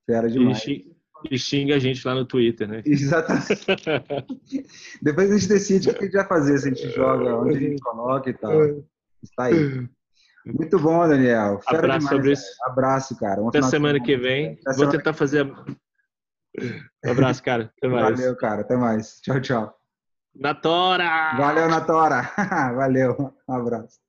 [0.05, 0.65] Fera demais.
[0.65, 0.95] E,
[1.31, 2.81] e xinga a gente lá no Twitter, né?
[2.85, 3.65] Exatamente.
[5.01, 7.57] Depois a gente decide o que a gente vai fazer, se a gente joga, onde
[7.57, 8.61] a gente coloca e tal.
[9.21, 9.87] Está aí.
[10.45, 11.61] Muito bom, Daniel.
[11.61, 12.45] Fera Abraço demais, sobre isso.
[12.65, 13.47] Abraço, cara.
[13.47, 14.59] Até semana que vem.
[14.65, 15.49] Até Vou tentar fazer.
[17.05, 17.71] Um abraço, cara.
[17.77, 18.19] Até mais.
[18.19, 18.61] Valeu, cara.
[18.61, 19.19] Até mais.
[19.21, 19.79] Tchau, tchau.
[20.35, 21.35] Natora!
[21.37, 22.31] Valeu, Natora.
[22.75, 23.33] Valeu.
[23.47, 24.02] Um abraço.